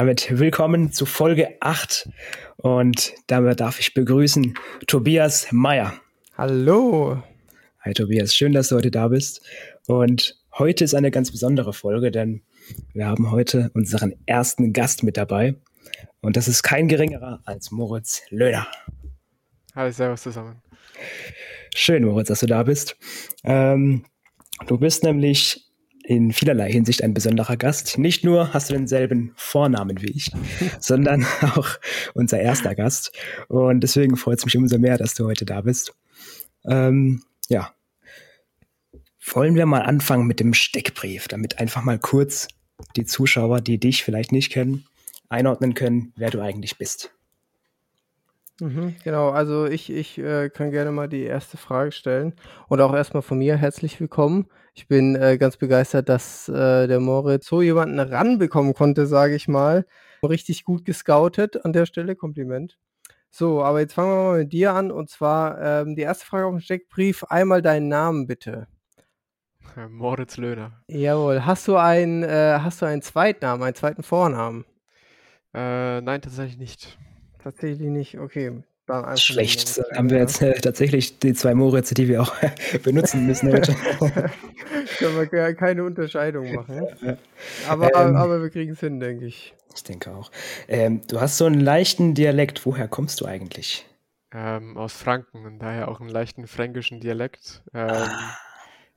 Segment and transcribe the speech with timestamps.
[0.00, 2.08] Damit willkommen zu Folge 8.
[2.56, 4.54] Und damit darf ich begrüßen
[4.86, 5.92] Tobias Meyer.
[6.38, 7.22] Hallo.
[7.80, 9.42] Hi Tobias, schön, dass du heute da bist.
[9.88, 12.40] Und heute ist eine ganz besondere Folge, denn
[12.94, 15.56] wir haben heute unseren ersten Gast mit dabei.
[16.22, 18.66] Und das ist kein geringerer als Moritz Löhner.
[19.74, 20.62] Hallo, servus zusammen.
[21.74, 22.96] Schön, Moritz, dass du da bist.
[23.44, 24.06] Ähm,
[24.66, 25.69] du bist nämlich
[26.10, 27.96] in vielerlei Hinsicht ein besonderer Gast.
[27.96, 30.32] Nicht nur hast du denselben Vornamen wie ich,
[30.80, 31.24] sondern
[31.54, 31.68] auch
[32.14, 33.16] unser erster Gast.
[33.46, 35.94] Und deswegen freut es mich umso mehr, dass du heute da bist.
[36.64, 37.72] Ähm, ja.
[39.24, 42.48] Wollen wir mal anfangen mit dem Steckbrief, damit einfach mal kurz
[42.96, 44.86] die Zuschauer, die dich vielleicht nicht kennen,
[45.28, 47.14] einordnen können, wer du eigentlich bist.
[48.58, 52.32] Mhm, genau, also ich, ich äh, kann gerne mal die erste Frage stellen.
[52.66, 54.48] Und auch erstmal von mir herzlich willkommen.
[54.74, 59.48] Ich bin äh, ganz begeistert, dass äh, der Moritz so jemanden ranbekommen konnte, sage ich
[59.48, 59.86] mal.
[60.22, 62.78] Richtig gut gescoutet an der Stelle, Kompliment.
[63.30, 64.90] So, aber jetzt fangen wir mal mit dir an.
[64.90, 67.24] Und zwar ähm, die erste Frage auf dem Steckbrief.
[67.24, 68.66] Einmal deinen Namen bitte.
[69.88, 70.82] Moritz Löhner.
[70.88, 71.46] Jawohl.
[71.46, 74.64] Hast du einen, äh, hast du einen Zweitnamen, einen zweiten Vornamen?
[75.54, 76.98] Äh, nein, tatsächlich nicht.
[77.38, 78.62] Tatsächlich nicht, okay.
[78.90, 79.78] Dann Schlecht.
[79.78, 82.34] Dann haben wir jetzt äh, tatsächlich die zwei Moritz, die wir auch
[82.82, 83.74] benutzen müssen heute.
[84.98, 86.88] Können wir keine Unterscheidung machen.
[87.68, 89.54] Aber, ähm, aber wir kriegen es hin, denke ich.
[89.74, 90.32] Ich denke auch.
[90.66, 92.66] Ähm, du hast so einen leichten Dialekt.
[92.66, 93.86] Woher kommst du eigentlich?
[94.32, 97.62] Ähm, aus Franken und daher auch einen leichten fränkischen Dialekt.
[97.72, 98.36] Ähm, ah.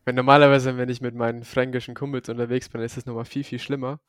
[0.05, 3.59] Wenn normalerweise, wenn ich mit meinen fränkischen Kumpels unterwegs bin, ist es nochmal viel, viel
[3.59, 3.99] schlimmer.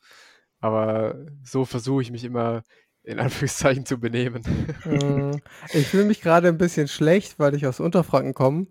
[0.61, 2.62] Aber so versuche ich mich immer
[3.04, 4.42] in Anführungszeichen zu benehmen.
[4.84, 5.37] Mm,
[5.72, 8.66] ich fühle mich gerade ein bisschen schlecht, weil ich aus Unterfranken komme.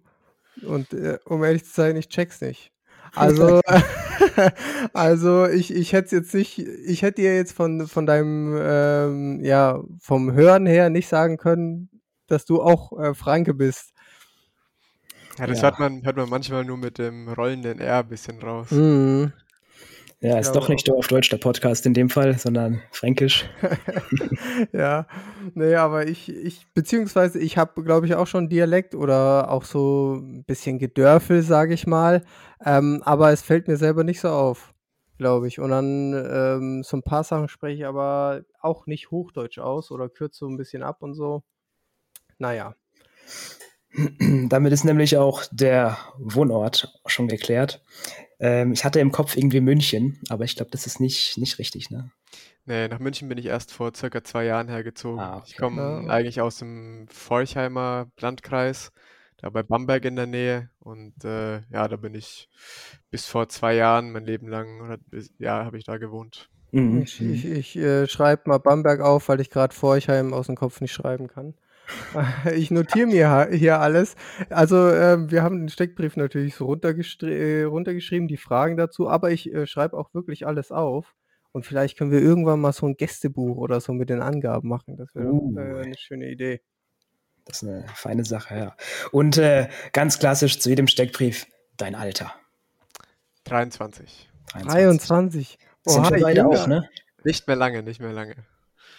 [0.61, 2.71] Und äh, um ehrlich zu sein, ich check's nicht.
[3.15, 3.61] Also,
[4.93, 9.81] also ich, ich hätte jetzt nicht, ich hätte dir jetzt von, von deinem, ähm, ja,
[9.99, 11.89] vom Hören her nicht sagen können,
[12.27, 13.93] dass du auch äh, Franke bist.
[15.37, 15.63] Ja, das ja.
[15.63, 18.71] Hört, man, hört man manchmal nur mit dem rollenden R ein bisschen raus.
[18.71, 19.33] Mhm.
[20.23, 23.43] Ja, ist doch nicht auf Deutsch der Podcast in dem Fall, sondern Fränkisch.
[24.71, 25.05] ja,
[25.53, 30.13] nee, aber ich, ich, beziehungsweise ich habe, glaube ich, auch schon Dialekt oder auch so
[30.21, 32.23] ein bisschen Gedörfel, sage ich mal.
[32.63, 34.73] Ähm, aber es fällt mir selber nicht so auf,
[35.17, 35.59] glaube ich.
[35.59, 40.07] Und dann ähm, so ein paar Sachen spreche ich aber auch nicht Hochdeutsch aus oder
[40.07, 41.43] kürze so ein bisschen ab und so.
[42.37, 42.75] Naja.
[44.47, 47.83] Damit ist nämlich auch der Wohnort schon geklärt.
[48.39, 51.89] Ähm, ich hatte im Kopf irgendwie München, aber ich glaube, das ist nicht, nicht richtig,
[51.89, 52.11] ne?
[52.65, 55.19] Nee, nach München bin ich erst vor circa zwei Jahren hergezogen.
[55.19, 55.45] Ah, okay.
[55.47, 56.09] Ich komme ja.
[56.09, 58.91] eigentlich aus dem Forchheimer Landkreis,
[59.37, 60.69] da bei Bamberg in der Nähe.
[60.79, 62.49] Und äh, ja, da bin ich
[63.11, 64.97] bis vor zwei Jahren mein Leben lang, oder
[65.37, 66.49] ja, habe ich da gewohnt.
[66.71, 67.01] Mhm.
[67.01, 70.79] Ich, ich, ich äh, schreibe mal Bamberg auf, weil ich gerade Forchheim aus dem Kopf
[70.79, 71.53] nicht schreiben kann.
[72.55, 74.15] Ich notiere mir hier alles.
[74.49, 79.53] Also, ähm, wir haben den Steckbrief natürlich so äh, runtergeschrieben, die Fragen dazu, aber ich
[79.53, 81.15] äh, schreibe auch wirklich alles auf.
[81.51, 84.97] Und vielleicht können wir irgendwann mal so ein Gästebuch oder so mit den Angaben machen.
[84.97, 85.57] Das wäre uh.
[85.57, 86.61] äh, eine schöne Idee.
[87.45, 88.75] Das ist eine feine Sache, ja.
[89.11, 91.45] Und äh, ganz klassisch zu jedem Steckbrief
[91.77, 92.33] dein Alter.
[93.43, 94.29] 23.
[94.53, 94.69] 23.
[94.71, 95.57] 23.
[95.85, 96.89] Sind wir beide auch, ne?
[97.23, 98.35] Nicht mehr lange, nicht mehr lange.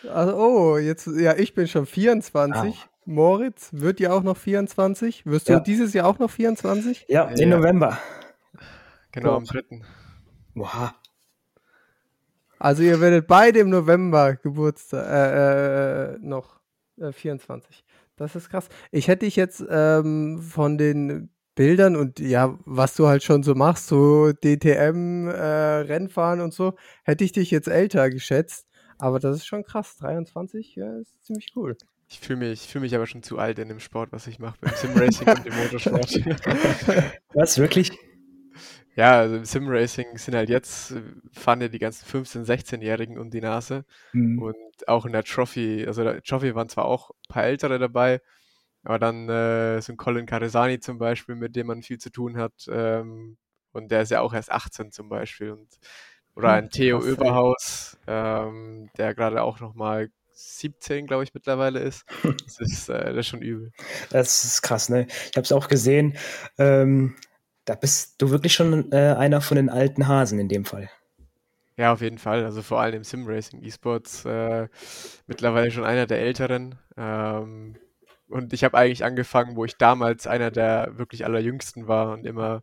[0.08, 2.54] Also, oh, jetzt, ja, ich bin schon 24.
[2.54, 2.88] Ah.
[3.06, 5.26] Moritz wird ja auch noch 24.
[5.26, 5.58] Wirst ja.
[5.58, 7.06] du dieses Jahr auch noch 24?
[7.08, 7.56] Ja, im ja.
[7.58, 7.98] November.
[9.12, 9.62] Genau, am 3.
[10.54, 10.92] Wow.
[12.58, 16.60] Also ihr werdet beide im November Geburtstag äh, äh, noch
[16.98, 17.84] äh, 24.
[18.16, 18.68] Das ist krass.
[18.90, 23.54] Ich hätte dich jetzt ähm, von den Bildern und ja, was du halt schon so
[23.54, 26.74] machst, so DTM, äh, Rennfahren und so,
[27.04, 28.66] hätte ich dich jetzt älter geschätzt.
[28.98, 29.96] Aber das ist schon krass.
[29.96, 31.76] 23 ja, ist ziemlich cool.
[32.08, 34.56] Ich fühle mich, fühl mich aber schon zu alt in dem Sport, was ich mache,
[34.60, 36.10] beim Simracing und im Motorsport.
[37.34, 37.90] Was, wirklich?
[38.94, 40.94] Ja, also im Simracing sind halt jetzt,
[41.32, 43.84] fahren ja die ganzen 15-, 16-Jährigen um die Nase.
[44.12, 44.40] Mhm.
[44.40, 48.20] Und auch in der Trophy, also der Trophy waren zwar auch ein paar Ältere dabei,
[48.84, 52.36] aber dann äh, so ein Colin Caresani zum Beispiel, mit dem man viel zu tun
[52.36, 52.68] hat.
[52.70, 53.38] Ähm,
[53.72, 55.50] und der ist ja auch erst 18 zum Beispiel.
[55.50, 55.68] Und
[56.36, 61.80] oder hm, ein Theo Krass, Oberhaus, ähm, der gerade auch nochmal 17, glaube ich, mittlerweile
[61.80, 62.04] ist.
[62.44, 63.72] Das ist, äh, das ist schon übel.
[64.10, 65.06] Das ist krass, ne?
[65.30, 66.16] Ich habe es auch gesehen.
[66.58, 67.16] Ähm,
[67.64, 70.90] da bist du wirklich schon äh, einer von den alten Hasen in dem Fall.
[71.76, 72.44] Ja, auf jeden Fall.
[72.44, 74.68] Also vor allem im Simracing E-Sports äh,
[75.26, 76.76] mittlerweile schon einer der älteren.
[76.96, 77.76] Ähm,
[78.28, 82.62] und ich habe eigentlich angefangen, wo ich damals einer der wirklich allerjüngsten war und immer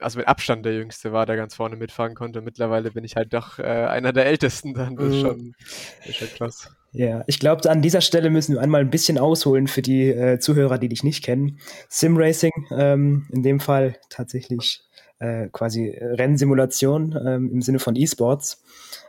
[0.00, 2.40] also mit Abstand der Jüngste war, der ganz vorne mitfahren konnte.
[2.40, 5.20] Mittlerweile bin ich halt doch äh, einer der Ältesten, dann das ist mhm.
[5.20, 5.54] schon,
[6.00, 6.70] das ist schon krass.
[6.92, 10.38] Ja, ich glaube, an dieser Stelle müssen wir einmal ein bisschen ausholen für die äh,
[10.38, 11.58] Zuhörer, die dich nicht kennen.
[11.88, 14.82] Simracing, ähm, in dem Fall tatsächlich
[15.18, 18.62] äh, quasi Rennsimulation ähm, im Sinne von E-Sports.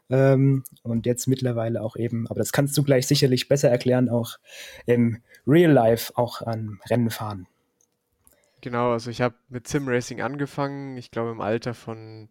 [0.09, 4.37] Ähm, und jetzt mittlerweile auch eben, aber das kannst du gleich sicherlich besser erklären, auch
[4.85, 7.47] im Real Life auch an Rennen fahren.
[8.61, 12.29] Genau, also ich habe mit Simracing angefangen, ich glaube im Alter von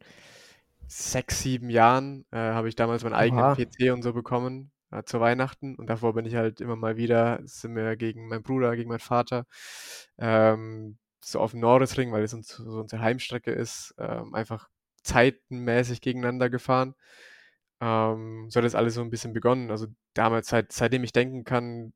[0.87, 3.55] sechs, sieben Jahren äh, habe ich damals meinen eigenen.
[3.55, 7.41] PC und so bekommen äh, zu Weihnachten und davor bin ich halt immer mal wieder,
[7.45, 9.47] sind wir gegen meinen Bruder, gegen meinen Vater,
[10.19, 14.69] ähm, so auf dem Nordesring, weil es uns, so unsere Heimstrecke ist, ähm, einfach
[15.03, 16.95] zeitenmäßig gegeneinander gefahren.
[17.81, 19.71] Ähm, so hat das alles so ein bisschen begonnen.
[19.71, 21.93] Also damals, seit, seitdem ich denken kann,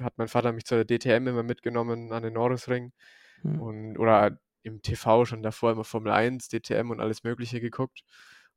[0.00, 2.92] hat mein Vater mich zur DTM immer mitgenommen an den Nordesring.
[3.44, 3.60] Mhm.
[3.60, 8.02] Und, oder im TV schon davor immer Formel 1, DTM und alles Mögliche geguckt.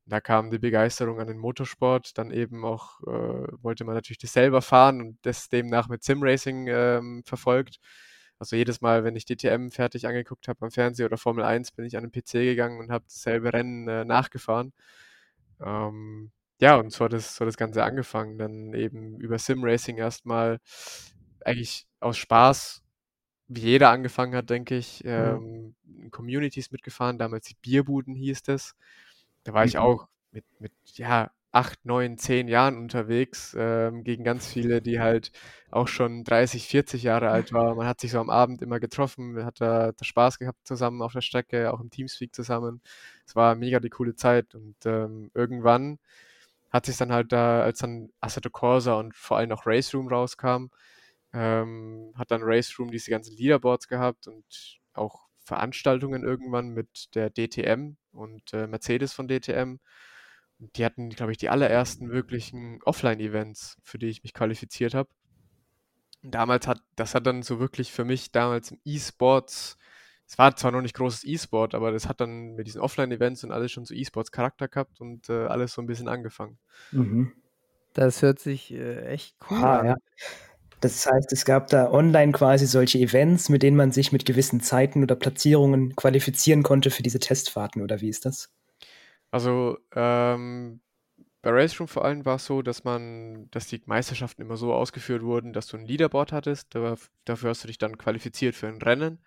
[0.04, 2.16] Und da kam die Begeisterung an den Motorsport.
[2.18, 6.66] Dann eben auch äh, wollte man natürlich das selber fahren und das demnach mit Simracing
[6.68, 7.78] ähm, verfolgt.
[8.38, 11.84] Also jedes Mal, wenn ich DTM fertig angeguckt habe am Fernseher oder Formel 1, bin
[11.84, 14.72] ich an den PC gegangen und habe dasselbe Rennen äh, nachgefahren.
[15.60, 16.30] Ähm,
[16.60, 18.38] ja, und so hat, das, so hat das Ganze angefangen.
[18.38, 20.58] Dann eben über Simracing erstmal
[21.44, 22.82] eigentlich aus Spaß
[23.48, 27.18] wie jeder angefangen hat, denke ich, ähm, in Communities mitgefahren.
[27.18, 28.76] Damals die Bierbuden hieß das.
[29.44, 29.68] Da war mhm.
[29.68, 35.00] ich auch mit, mit, ja, acht, neun, zehn Jahren unterwegs ähm, gegen ganz viele, die
[35.00, 35.32] halt
[35.70, 37.76] auch schon 30, 40 Jahre alt waren.
[37.76, 41.12] Man hat sich so am Abend immer getroffen, hat da, da Spaß gehabt zusammen auf
[41.14, 42.82] der Strecke, auch im Teamspeak zusammen.
[43.26, 45.98] Es war mega die coole Zeit und ähm, irgendwann
[46.70, 50.08] hat sich dann halt da, als dann Assetto Corsa und vor allem auch Race Room
[50.08, 50.66] rauskam,
[51.32, 57.30] ähm, hat dann Race Room diese ganzen Leaderboards gehabt und auch Veranstaltungen irgendwann mit der
[57.30, 59.78] DTM und äh, Mercedes von DTM.
[60.58, 65.08] Und die hatten, glaube ich, die allerersten wirklichen Offline-Events, für die ich mich qualifiziert habe.
[66.22, 69.78] Damals hat, das hat dann so wirklich für mich damals im E-Sports,
[70.28, 73.52] es war zwar noch nicht großes E-Sport, aber das hat dann mit diesen Offline-Events und
[73.52, 76.58] alles schon so E-Sports-Charakter gehabt und äh, alles so ein bisschen angefangen.
[76.92, 77.32] Mhm.
[77.94, 79.86] Das hört sich äh, echt cool ah, an.
[79.86, 79.96] Ja.
[80.80, 84.60] Das heißt, es gab da online quasi solche Events, mit denen man sich mit gewissen
[84.60, 88.50] Zeiten oder Platzierungen qualifizieren konnte für diese Testfahrten, oder wie ist das?
[89.30, 90.80] Also ähm,
[91.42, 94.72] bei Race Room vor allem war es so, dass man, dass die Meisterschaften immer so
[94.72, 96.74] ausgeführt wurden, dass du ein Leaderboard hattest.
[96.74, 99.18] dafür hast du dich dann qualifiziert für ein Rennen.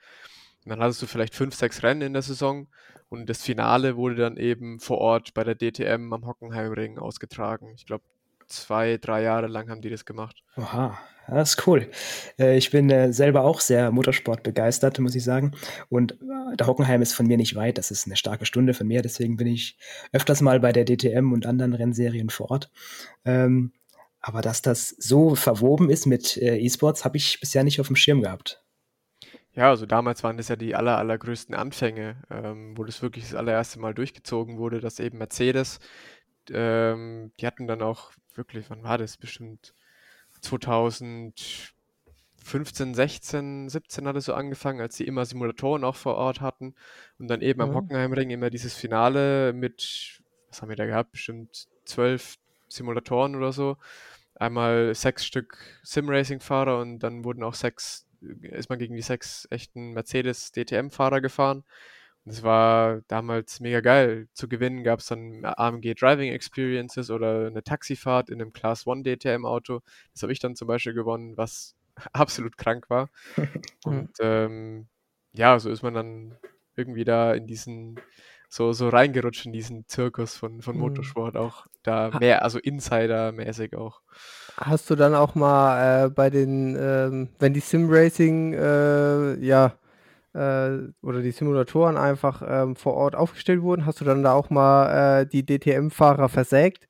[0.63, 2.67] Und dann hattest du vielleicht fünf, sechs Rennen in der Saison
[3.09, 7.73] und das Finale wurde dann eben vor Ort bei der DTM am Hockenheimring ausgetragen.
[7.75, 8.03] Ich glaube,
[8.51, 10.43] zwei, drei Jahre lang haben die das gemacht.
[10.57, 11.89] Oha, das ist cool.
[12.37, 15.53] Äh, ich bin äh, selber auch sehr Motorsport begeistert, muss ich sagen.
[15.89, 17.77] Und äh, der Hockenheim ist von mir nicht weit.
[17.77, 19.01] Das ist eine starke Stunde von mir.
[19.01, 19.77] Deswegen bin ich
[20.11, 22.71] öfters mal bei der DTM und anderen Rennserien vor Ort.
[23.25, 23.71] Ähm,
[24.19, 28.21] aber dass das so verwoben ist mit E-Sports, habe ich bisher nicht auf dem Schirm
[28.21, 28.61] gehabt.
[29.53, 33.35] Ja, also damals waren das ja die aller, allergrößten Anfänge, ähm, wo das wirklich das
[33.35, 35.79] allererste Mal durchgezogen wurde, dass eben Mercedes,
[36.49, 39.17] ähm, die hatten dann auch wirklich, wann war das?
[39.17, 39.73] Bestimmt
[40.41, 46.75] 2015, 16, 17 hat es so angefangen, als sie immer Simulatoren auch vor Ort hatten
[47.19, 47.69] und dann eben mhm.
[47.69, 51.11] am Hockenheimring immer dieses Finale mit, was haben wir da gehabt?
[51.11, 53.77] Bestimmt zwölf Simulatoren oder so.
[54.35, 58.07] Einmal sechs Stück Sim-Racing-Fahrer und dann wurden auch sechs,
[58.41, 61.63] ist man gegen die sechs echten Mercedes DTM-Fahrer gefahren.
[62.25, 64.27] Es war damals mega geil.
[64.33, 69.03] Zu gewinnen gab es dann AMG Driving Experiences oder eine Taxifahrt in einem Class 1
[69.03, 69.81] DTM-Auto.
[70.13, 71.75] Das habe ich dann zum Beispiel gewonnen, was
[72.13, 73.09] absolut krank war.
[73.83, 74.87] Und ähm,
[75.33, 76.37] ja, so ist man dann
[76.75, 77.99] irgendwie da in diesen,
[78.49, 80.81] so, so reingerutscht in diesen Zirkus von, von mhm.
[80.81, 84.01] Motorsport, auch da mehr, also Insider-mäßig auch.
[84.57, 89.80] Hast du dann auch mal äh, bei den, ähm, wenn die Sim-Racing, äh, ja, äh,
[90.33, 95.21] oder die Simulatoren einfach ähm, vor Ort aufgestellt wurden, hast du dann da auch mal
[95.21, 96.87] äh, die DTM-Fahrer versägt?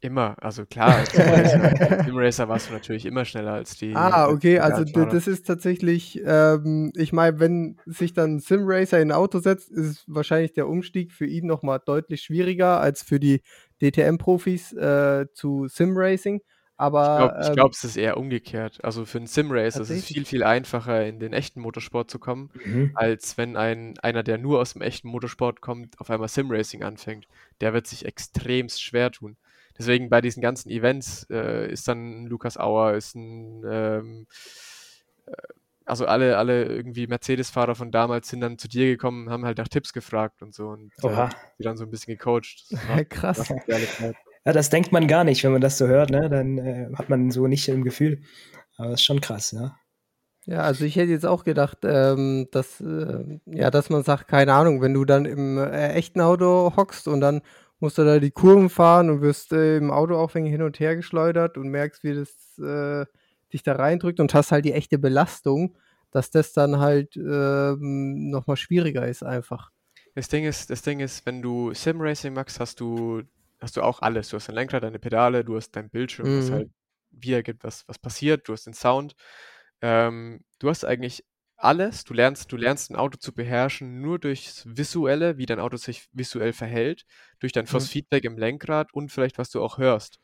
[0.00, 3.96] Immer, also klar, als Simracer, Simracer warst du natürlich immer schneller als die.
[3.96, 9.16] Ah, okay, also das ist tatsächlich, ähm, ich meine, wenn sich dann Simracer in ein
[9.16, 13.42] Auto setzt, ist wahrscheinlich der Umstieg für ihn nochmal deutlich schwieriger als für die
[13.82, 16.42] DTM-Profis äh, zu Simracing.
[16.80, 18.82] Aber ich glaube, ähm, es ist eher umgekehrt.
[18.84, 22.50] Also für einen Simrace ist es viel, viel einfacher, in den echten Motorsport zu kommen,
[22.64, 22.92] mhm.
[22.94, 27.26] als wenn ein, einer, der nur aus dem echten Motorsport kommt, auf einmal Simracing anfängt.
[27.60, 29.36] Der wird sich extremst schwer tun.
[29.76, 34.26] Deswegen bei diesen ganzen Events äh, ist dann Lukas Auer, ist ein ähm,
[35.26, 35.32] äh,
[35.84, 39.68] also alle, alle irgendwie Mercedes-Fahrer von damals sind dann zu dir gekommen, haben halt nach
[39.68, 42.66] Tipps gefragt und so und äh, die dann so ein bisschen gecoacht.
[42.88, 43.48] War, Krass.
[44.48, 46.30] Ja, das denkt man gar nicht, wenn man das so hört, ne?
[46.30, 48.22] Dann äh, hat man so nicht im Gefühl.
[48.78, 49.76] Aber das ist schon krass, ja.
[50.46, 54.54] Ja, also ich hätte jetzt auch gedacht, ähm, dass, äh, ja, dass man sagt, keine
[54.54, 57.42] Ahnung, wenn du dann im äh, echten Auto hockst und dann
[57.78, 60.80] musst du da die Kurven fahren und wirst äh, im Auto auch wegen hin und
[60.80, 63.04] her geschleudert und merkst, wie das äh,
[63.52, 65.76] dich da reindrückt und hast halt die echte Belastung,
[66.10, 69.72] dass das dann halt ähm, nochmal schwieriger ist einfach.
[70.14, 73.24] Das Ding ist, das Ding ist, wenn du Sim Racing machst, hast du,
[73.60, 74.28] hast du auch alles.
[74.28, 76.38] Du hast dein Lenkrad, deine Pedale, du hast dein Bildschirm, mhm.
[76.38, 76.70] was halt
[77.10, 79.14] wiedergibt, was, was passiert, du hast den Sound.
[79.80, 81.24] Ähm, du hast eigentlich
[81.56, 82.04] alles.
[82.04, 86.08] Du lernst, du lernst ein Auto zu beherrschen nur durchs Visuelle, wie dein Auto sich
[86.12, 87.04] visuell verhält,
[87.40, 87.80] durch dein mhm.
[87.80, 90.20] Feedback im Lenkrad und vielleicht, was du auch hörst.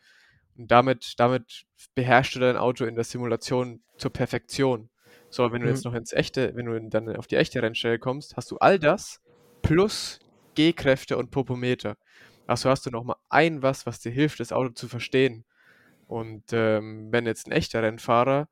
[0.56, 1.64] Und damit, damit
[1.94, 4.90] beherrschst du dein Auto in der Simulation zur Perfektion.
[5.28, 5.74] So, wenn du mhm.
[5.74, 8.78] jetzt noch ins echte, wenn du dann auf die echte Rennstelle kommst, hast du all
[8.78, 9.20] das
[9.62, 10.20] plus
[10.54, 11.96] G-Kräfte und Popometer.
[12.46, 15.44] Also hast du nochmal ein was, was dir hilft, das Auto zu verstehen.
[16.06, 18.48] Und ähm, wenn jetzt ein echter Rennfahrer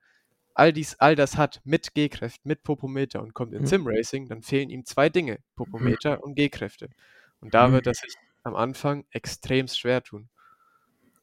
[0.55, 3.67] all, dies, all das hat mit G-Kräften, mit Popometer und kommt in mhm.
[3.67, 5.57] Sim-Racing, dann fehlen ihm zwei Dinge, mhm.
[5.57, 6.23] Popometer mhm.
[6.23, 6.89] und G-Kräfte.
[7.41, 7.73] Und da mhm.
[7.75, 10.29] wird er sich am Anfang extremst schwer tun.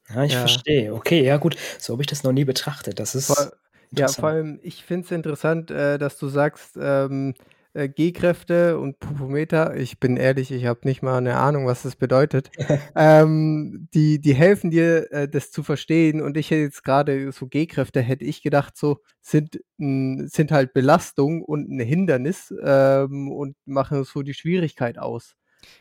[0.10, 0.40] Ja, ich ja.
[0.40, 0.94] verstehe.
[0.94, 3.00] Okay, ja gut, so habe ich das noch nie betrachtet.
[3.00, 3.52] Das ist vor,
[3.92, 7.36] ja, vor allem, ich finde es interessant, äh, dass du sagst, ähm,
[7.74, 11.96] äh, G-Kräfte und Pupometer, ich bin ehrlich, ich habe nicht mal eine Ahnung, was das
[11.96, 12.52] bedeutet.
[12.96, 16.22] ähm, die, die helfen dir, äh, das zu verstehen.
[16.22, 20.74] Und ich hätte jetzt gerade so G-Kräfte, hätte ich gedacht, so sind, m, sind halt
[20.74, 25.36] Belastung und ein Hindernis ähm, und machen so die Schwierigkeit aus.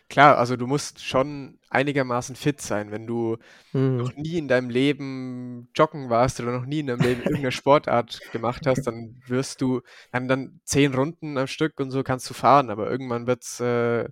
[0.08, 2.90] Klar, also du musst schon einigermaßen fit sein.
[2.90, 3.36] Wenn du
[3.72, 3.96] mhm.
[3.96, 8.20] noch nie in deinem Leben joggen warst oder noch nie in deinem Leben irgendeine Sportart
[8.32, 9.82] gemacht hast, dann wirst du
[10.12, 13.60] dann, dann zehn Runden am Stück und so kannst du fahren, aber irgendwann wird es
[13.60, 14.08] äh,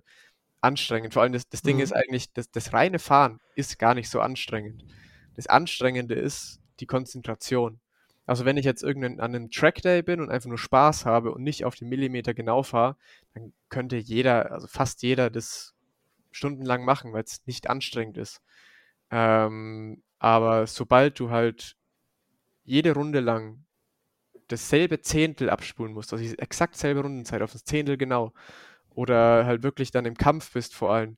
[0.61, 1.13] anstrengend.
[1.13, 1.83] Vor allem das, das Ding mhm.
[1.83, 4.83] ist eigentlich, das, das reine Fahren ist gar nicht so anstrengend.
[5.35, 7.79] Das Anstrengende ist die Konzentration.
[8.27, 11.43] Also wenn ich jetzt irgendeinen an einem Trackday bin und einfach nur Spaß habe und
[11.43, 12.97] nicht auf den Millimeter genau fahre,
[13.33, 15.73] dann könnte jeder, also fast jeder das
[16.31, 18.41] stundenlang machen, weil es nicht anstrengend ist.
[19.11, 21.77] Ähm, aber sobald du halt
[22.65, 23.63] jede Runde lang
[24.49, 28.33] dasselbe Zehntel abspulen musst, also die exakt selbe Rundenzeit auf das Zehntel genau,
[28.89, 31.17] oder halt wirklich dann im Kampf bist vor allem,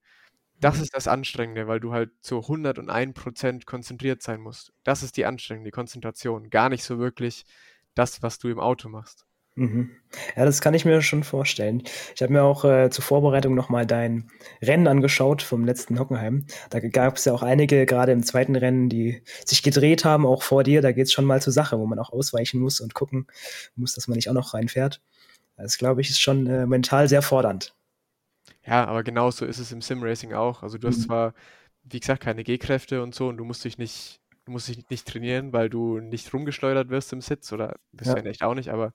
[0.59, 0.83] das mhm.
[0.83, 4.73] ist das Anstrengende, weil du halt zu 101% konzentriert sein musst.
[4.83, 6.49] Das ist die anstrengende Konzentration.
[6.49, 7.45] Gar nicht so wirklich
[7.95, 9.25] das, was du im Auto machst.
[9.55, 9.91] Mhm.
[10.37, 11.83] Ja, das kann ich mir schon vorstellen.
[12.15, 14.29] Ich habe mir auch äh, zur Vorbereitung nochmal dein
[14.61, 16.45] Rennen angeschaut vom letzten Hockenheim.
[16.69, 20.43] Da gab es ja auch einige, gerade im zweiten Rennen, die sich gedreht haben, auch
[20.43, 20.81] vor dir.
[20.81, 23.27] Da geht es schon mal zur Sache, wo man auch ausweichen muss und gucken
[23.75, 25.01] muss, dass man nicht auch noch reinfährt.
[25.57, 27.75] Das, glaube ich, ist schon äh, mental sehr fordernd.
[28.65, 30.63] Ja, aber genauso ist es im Sim-Racing auch.
[30.63, 31.03] Also du hast mhm.
[31.03, 31.33] zwar,
[31.83, 35.07] wie gesagt, keine G-Kräfte und so und du musst dich nicht, du musst dich nicht
[35.07, 38.15] trainieren, weil du nicht rumgeschleudert wirst im Sitz oder bist ja.
[38.15, 38.93] du ja echt auch nicht, aber,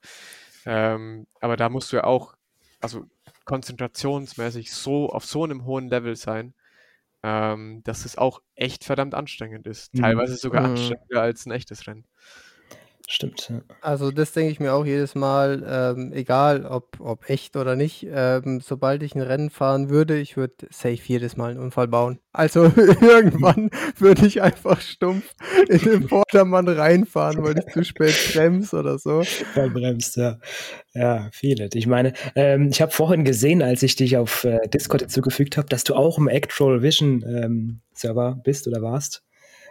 [0.65, 2.35] ähm, aber da musst du ja auch,
[2.79, 3.05] also
[3.45, 6.53] konzentrationsmäßig so auf so einem hohen Level sein,
[7.23, 9.93] ähm, dass es auch echt verdammt anstrengend ist.
[9.93, 10.01] Mhm.
[10.01, 10.71] Teilweise sogar mhm.
[10.71, 12.05] anstrengender als ein echtes Rennen.
[13.07, 13.49] Stimmt.
[13.49, 13.61] Ja.
[13.81, 18.07] Also das denke ich mir auch jedes Mal, ähm, egal ob, ob echt oder nicht,
[18.09, 22.19] ähm, sobald ich ein Rennen fahren würde, ich würde safe jedes Mal einen Unfall bauen.
[22.33, 22.63] Also
[23.01, 25.35] irgendwann würde ich einfach stumpf
[25.69, 29.23] in den Vordermann reinfahren, weil ich zu spät bremse oder so.
[29.23, 30.39] Verbremst, ja.
[30.93, 31.69] Ja, viele.
[31.73, 35.67] Ich meine, ähm, ich habe vorhin gesehen, als ich dich auf äh, Discord hinzugefügt habe,
[35.67, 39.24] dass du auch im Actual Vision ähm, Server bist oder warst.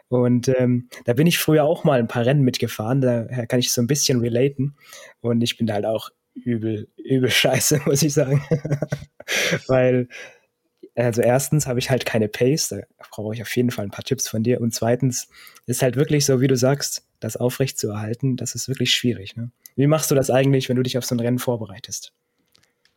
[0.08, 3.72] Und ähm, da bin ich früher auch mal ein paar Rennen mitgefahren, da kann ich
[3.72, 4.76] so ein bisschen relaten.
[5.20, 8.44] Und ich bin halt auch übel, übel scheiße, muss ich sagen.
[9.66, 10.08] Weil,
[10.94, 12.80] also erstens habe ich halt keine Pace, da
[13.10, 14.60] brauche ich auf jeden Fall ein paar Tipps von dir.
[14.60, 15.28] Und zweitens
[15.66, 19.36] ist halt wirklich so, wie du sagst, das aufrecht zu erhalten, das ist wirklich schwierig.
[19.36, 19.50] Ne?
[19.76, 22.12] Wie machst du das eigentlich, wenn du dich auf so ein Rennen vorbereitest?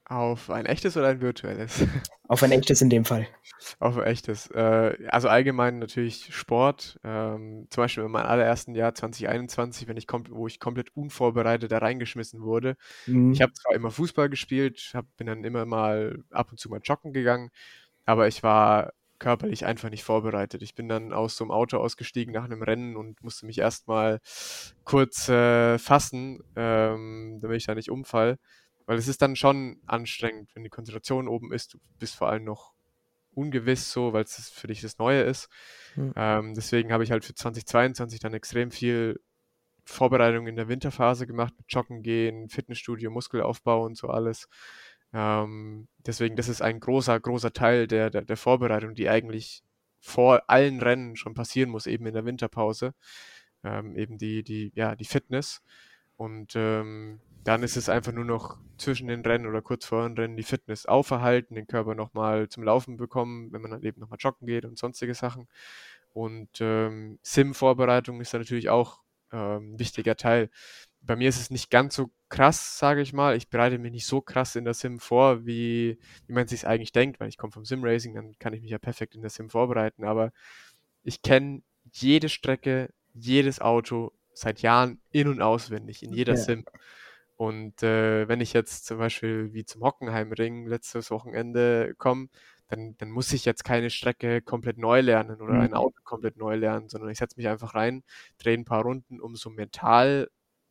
[0.10, 1.84] Auf ein echtes oder ein virtuelles?
[2.30, 3.28] Auf ein echtes in dem Fall.
[3.80, 4.50] Auf ein echtes.
[4.52, 6.98] Äh, also allgemein natürlich Sport.
[7.04, 11.80] Ähm, zum Beispiel in meinem allerersten Jahr 2021, wenn ich wo ich komplett unvorbereitet da
[11.80, 12.78] reingeschmissen wurde.
[13.06, 13.34] Mhm.
[13.34, 16.80] Ich habe zwar immer Fußball gespielt, hab, bin dann immer mal ab und zu mal
[16.82, 17.50] joggen gegangen,
[18.06, 20.62] aber ich war körperlich einfach nicht vorbereitet.
[20.62, 24.20] Ich bin dann aus so einem Auto ausgestiegen nach einem Rennen und musste mich erstmal
[24.86, 28.38] kurz äh, fassen, ähm, damit ich da nicht umfall.
[28.88, 31.76] Weil es ist dann schon anstrengend, wenn die Konzentration oben ist.
[31.76, 32.74] Du bist vor allem noch
[33.36, 35.50] ungewiss so, weil es für dich das Neue ist.
[35.96, 36.14] Mhm.
[36.16, 39.20] Ähm, deswegen habe ich halt für 2022 dann extrem viel
[39.84, 44.48] Vorbereitung in der Winterphase gemacht, mit Joggen gehen, Fitnessstudio, Muskelaufbau und so alles.
[45.14, 49.64] Ähm, deswegen, das ist ein großer, großer Teil der, der, der Vorbereitung, die eigentlich
[50.00, 52.94] vor allen Rennen schon passieren muss, eben in der Winterpause.
[53.64, 55.62] Ähm, eben die, die, ja, die Fitness.
[56.16, 60.18] Und ähm, dann ist es einfach nur noch zwischen den Rennen oder kurz vor den
[60.18, 64.20] Rennen die Fitness auferhalten, den Körper nochmal zum Laufen bekommen, wenn man dann eben nochmal
[64.20, 65.48] joggen geht und sonstige Sachen.
[66.14, 69.02] Und ähm, Sim-Vorbereitung ist da natürlich auch
[69.32, 70.50] ähm, ein wichtiger Teil.
[71.02, 73.38] Bei mir ist es nicht ganz so krass, sage ich mal.
[73.38, 76.92] Ich bereite mich nicht so krass in der Sim vor, wie, wie man sich eigentlich
[76.92, 79.50] denkt, weil ich komme vom Sim-Racing, dann kann ich mich ja perfekt in der Sim
[79.50, 80.04] vorbereiten.
[80.04, 80.32] Aber
[81.04, 86.40] ich kenne jede Strecke, jedes Auto seit Jahren in- und auswendig, in jeder ja.
[86.40, 86.66] Sim.
[87.38, 92.30] Und äh, wenn ich jetzt zum Beispiel wie zum Hockenheimring letztes Wochenende komme,
[92.68, 95.62] dann, dann muss ich jetzt keine Strecke komplett neu lernen oder mhm.
[95.62, 98.04] ein Auto komplett neu lernen, sondern ich setze mich einfach rein,
[98.40, 100.30] drehe ein paar Runden, um so mental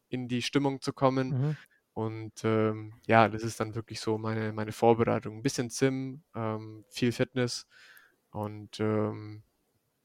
[0.08, 1.28] in die Stimmung zu kommen.
[1.28, 1.56] Mhm.
[1.94, 5.36] Und ähm, ja, das ist dann wirklich so meine, meine Vorbereitung.
[5.36, 7.66] Ein bisschen Sim, ähm, viel Fitness
[8.30, 9.44] und ähm,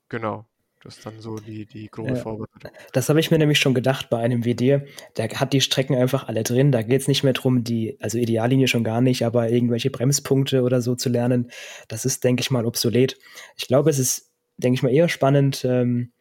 [0.07, 0.45] genau.
[0.83, 2.15] Das ist dann so die, die grobe ja.
[2.15, 2.71] Vorbereitung.
[2.91, 4.81] Das habe ich mir nämlich schon gedacht bei einem WD.
[5.17, 6.71] Der hat die Strecken einfach alle drin.
[6.71, 10.63] Da geht es nicht mehr darum, die, also Ideallinie schon gar nicht, aber irgendwelche Bremspunkte
[10.63, 11.51] oder so zu lernen.
[11.87, 13.17] Das ist, denke ich mal, obsolet.
[13.57, 16.11] Ich glaube, es ist, denke ich mal, eher spannend, ähm,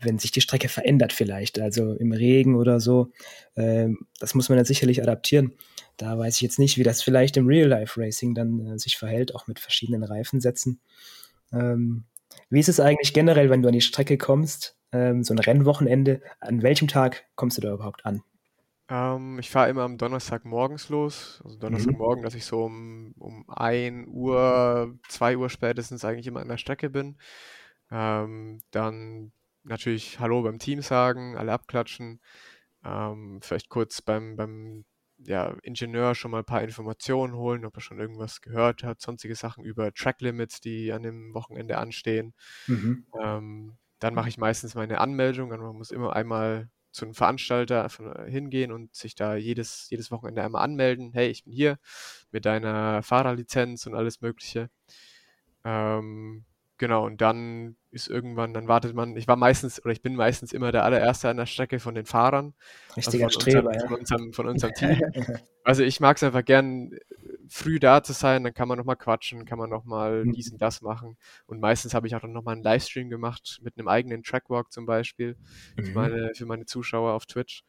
[0.00, 3.10] wenn sich die Strecke verändert vielleicht, also im Regen oder so.
[3.56, 5.54] Ähm, das muss man dann sicherlich adaptieren.
[5.96, 9.48] Da weiß ich jetzt nicht, wie das vielleicht im Real-Life-Racing dann äh, sich verhält, auch
[9.48, 10.80] mit verschiedenen Reifensätzen.
[11.52, 12.04] Ähm,
[12.50, 16.22] wie ist es eigentlich generell, wenn du an die Strecke kommst, ähm, so ein Rennwochenende?
[16.40, 18.22] An welchem Tag kommst du da überhaupt an?
[18.90, 21.40] Ähm, ich fahre immer am Donnerstag morgens los.
[21.44, 22.24] Also Donnerstagmorgen, mhm.
[22.24, 26.88] dass ich so um, um 1 Uhr, 2 Uhr spätestens eigentlich immer an der Strecke
[26.88, 27.18] bin.
[27.90, 32.20] Ähm, dann natürlich Hallo beim Team sagen, alle abklatschen.
[32.84, 34.84] Ähm, vielleicht kurz beim, beim
[35.18, 39.34] ja, Ingenieur schon mal ein paar Informationen holen, ob er schon irgendwas gehört hat, sonstige
[39.34, 42.34] Sachen über Track Limits, die an dem Wochenende anstehen.
[42.66, 43.06] Mhm.
[43.22, 45.52] Ähm, dann mache ich meistens meine Anmeldung.
[45.52, 47.88] Also man muss immer einmal zu einem Veranstalter
[48.26, 51.12] hingehen und sich da jedes, jedes Wochenende einmal anmelden.
[51.12, 51.78] Hey, ich bin hier
[52.30, 54.70] mit deiner Fahrerlizenz und alles Mögliche.
[55.64, 56.44] Ähm,
[56.76, 60.52] genau, und dann ist irgendwann, dann wartet man, ich war meistens oder ich bin meistens
[60.52, 62.54] immer der allererste an der Strecke von den Fahrern.
[62.88, 63.88] Also Richtiger also von Streber, unserem, ja.
[63.88, 64.74] von, unserem, von unserem
[65.14, 65.36] Team.
[65.64, 66.90] also ich mag es einfach gern,
[67.48, 70.32] früh da zu sein, dann kann man nochmal quatschen, kann man nochmal mhm.
[70.32, 71.16] dies und das machen.
[71.46, 74.86] Und meistens habe ich auch dann nochmal einen Livestream gemacht mit einem eigenen Trackwalk zum
[74.86, 75.36] Beispiel
[75.76, 75.84] mhm.
[75.84, 77.64] für, meine, für meine Zuschauer auf Twitch.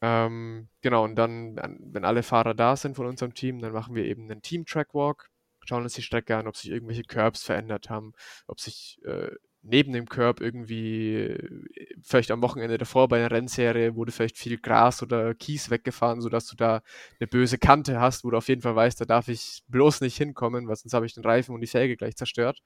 [0.00, 4.04] Ähm, genau, und dann, wenn alle Fahrer da sind von unserem Team, dann machen wir
[4.04, 5.30] eben einen Team-Trackwalk
[5.66, 8.12] schauen uns die Strecke an, ob sich irgendwelche Curbs verändert haben,
[8.46, 9.30] ob sich äh,
[9.64, 11.64] neben dem Curb irgendwie, äh,
[12.02, 16.46] vielleicht am Wochenende davor bei einer Rennserie wurde vielleicht viel Gras oder Kies weggefahren, sodass
[16.46, 16.82] du da
[17.18, 20.16] eine böse Kante hast, wo du auf jeden Fall weißt, da darf ich bloß nicht
[20.16, 22.60] hinkommen, weil sonst habe ich den Reifen und die Felge gleich zerstört.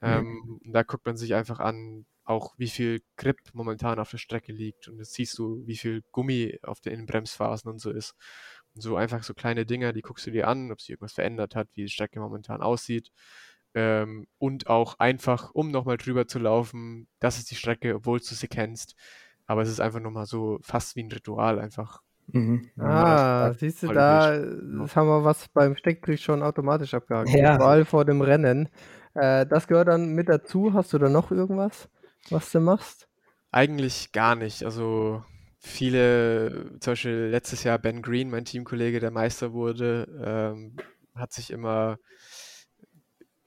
[0.00, 0.08] Mhm.
[0.08, 4.52] Ähm, da guckt man sich einfach an, auch wie viel Grip momentan auf der Strecke
[4.52, 8.14] liegt und jetzt siehst du, wie viel Gummi auf den Bremsphasen und so ist.
[8.74, 11.68] So einfach so kleine Dinger, die guckst du dir an, ob sich irgendwas verändert hat,
[11.74, 13.10] wie die Strecke momentan aussieht.
[13.74, 18.24] Ähm, und auch einfach, um nochmal drüber zu laufen, das ist die Strecke, obwohl du
[18.24, 18.94] sie kennst.
[19.46, 22.00] Aber es ist einfach nochmal so fast wie ein Ritual einfach.
[22.28, 22.70] Mhm.
[22.78, 27.30] Ah, siehst du da, das haben wir was beim Steckbrief schon automatisch abgehakt.
[27.30, 27.58] Ja.
[27.58, 28.68] Vor vor dem Rennen.
[29.14, 30.72] Äh, das gehört dann mit dazu.
[30.72, 31.88] Hast du da noch irgendwas,
[32.30, 33.08] was du machst?
[33.50, 34.64] Eigentlich gar nicht.
[34.64, 35.24] Also
[35.62, 40.76] viele, zum Beispiel letztes Jahr Ben Green, mein Teamkollege, der Meister wurde, ähm,
[41.14, 41.98] hat sich immer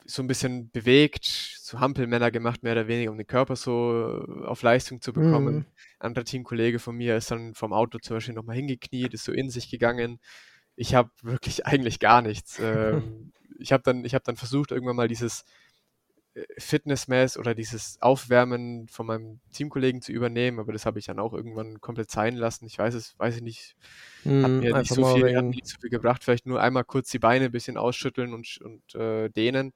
[0.06, 4.62] so ein bisschen bewegt, so Hampelmänner gemacht, mehr oder weniger, um den Körper so auf
[4.62, 5.56] Leistung zu bekommen.
[5.56, 5.66] Mhm.
[6.00, 9.50] Anderer Teamkollege von mir ist dann vom Auto zum Beispiel nochmal hingekniet, ist so in
[9.50, 10.20] sich gegangen.
[10.76, 12.60] Ich habe wirklich eigentlich gar nichts.
[12.60, 15.44] Ähm, ich habe dann, hab dann versucht, irgendwann mal dieses
[16.58, 21.34] Fitnessmess oder dieses Aufwärmen von meinem Teamkollegen zu übernehmen, aber das habe ich dann auch
[21.34, 22.66] irgendwann komplett sein lassen.
[22.66, 23.76] Ich weiß es, weiß ich nicht,
[24.20, 26.24] hat hm, mir nicht so, viel, hat nicht so viel gebracht.
[26.24, 29.74] Vielleicht nur einmal kurz die Beine ein bisschen ausschütteln und, und äh, dehnen.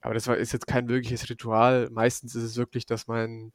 [0.00, 1.88] Aber das war, ist jetzt kein wirkliches Ritual.
[1.90, 3.52] Meistens ist es wirklich, dass mein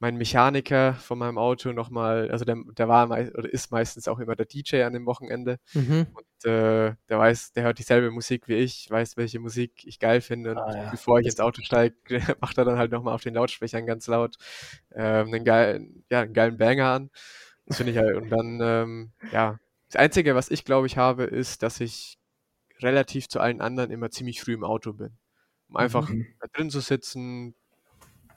[0.00, 4.34] mein Mechaniker von meinem Auto nochmal, also der, der war oder ist meistens auch immer
[4.34, 5.58] der DJ an dem Wochenende.
[5.74, 6.06] Mhm.
[6.10, 10.22] Und äh, der weiß, der hört dieselbe Musik wie ich, weiß, welche Musik ich geil
[10.22, 10.52] finde.
[10.52, 10.90] Und ah, ja.
[10.90, 11.94] bevor ich ins Auto steige,
[12.40, 14.36] macht er dann halt nochmal auf den Lautsprechern ganz laut
[14.94, 17.10] ähm, einen, geilen, ja, einen geilen Banger an.
[17.66, 18.16] Das finde ich halt.
[18.16, 22.18] Und dann, ähm, ja, das Einzige, was ich glaube ich habe, ist, dass ich
[22.78, 25.18] relativ zu allen anderen immer ziemlich früh im Auto bin.
[25.68, 26.26] Um einfach mhm.
[26.40, 27.54] da drin zu sitzen,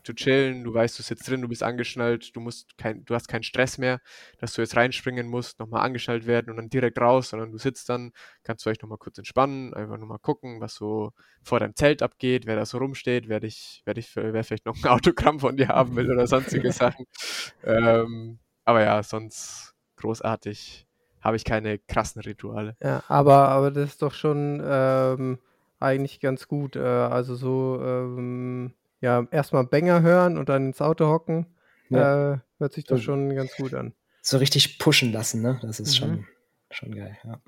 [0.03, 0.63] zu chillen.
[0.63, 3.77] Du weißt, du sitzt drin, du bist angeschnallt, du musst kein, du hast keinen Stress
[3.77, 3.99] mehr,
[4.39, 7.89] dass du jetzt reinspringen musst, nochmal angeschnallt werden und dann direkt raus, sondern du sitzt
[7.89, 8.11] dann,
[8.43, 11.11] kannst du vielleicht nochmal kurz entspannen, einfach nochmal gucken, was so
[11.43, 14.75] vor deinem Zelt abgeht, wer da so rumsteht, wer dich, wer dich, wer vielleicht noch
[14.75, 17.05] ein Autogramm von dir haben will oder sonstige Sachen.
[17.63, 20.87] Ähm, aber ja, sonst großartig
[21.21, 22.75] habe ich keine krassen Rituale.
[22.81, 25.39] Ja, aber, aber das ist doch schon ähm,
[25.79, 26.75] eigentlich ganz gut.
[26.75, 31.45] Äh, also so, ähm, ja, erstmal Banger hören und dann ins Auto hocken.
[31.89, 32.35] Ja.
[32.35, 33.93] Äh, hört sich doch schon ganz gut an.
[34.21, 35.59] So richtig pushen lassen, ne?
[35.61, 36.05] Das ist mhm.
[36.05, 36.27] schon,
[36.71, 37.41] schon geil, ja.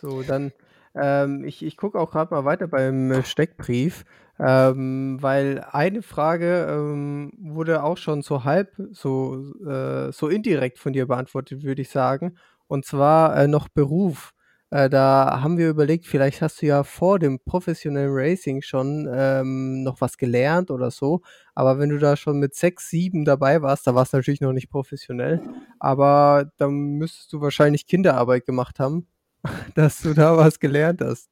[0.00, 0.52] So, dann,
[0.94, 4.04] ähm, ich, ich gucke auch gerade mal weiter beim Steckbrief,
[4.38, 10.92] ähm, weil eine Frage ähm, wurde auch schon so halb, so, äh, so indirekt von
[10.92, 12.38] dir beantwortet, würde ich sagen.
[12.68, 14.34] Und zwar äh, noch Beruf.
[14.70, 19.82] Äh, da haben wir überlegt, vielleicht hast du ja vor dem professionellen Racing schon ähm,
[19.82, 21.22] noch was gelernt oder so.
[21.54, 24.52] Aber wenn du da schon mit sechs, sieben dabei warst, da war es natürlich noch
[24.52, 25.40] nicht professionell.
[25.78, 29.06] Aber dann müsstest du wahrscheinlich Kinderarbeit gemacht haben,
[29.74, 31.30] dass du da was gelernt hast.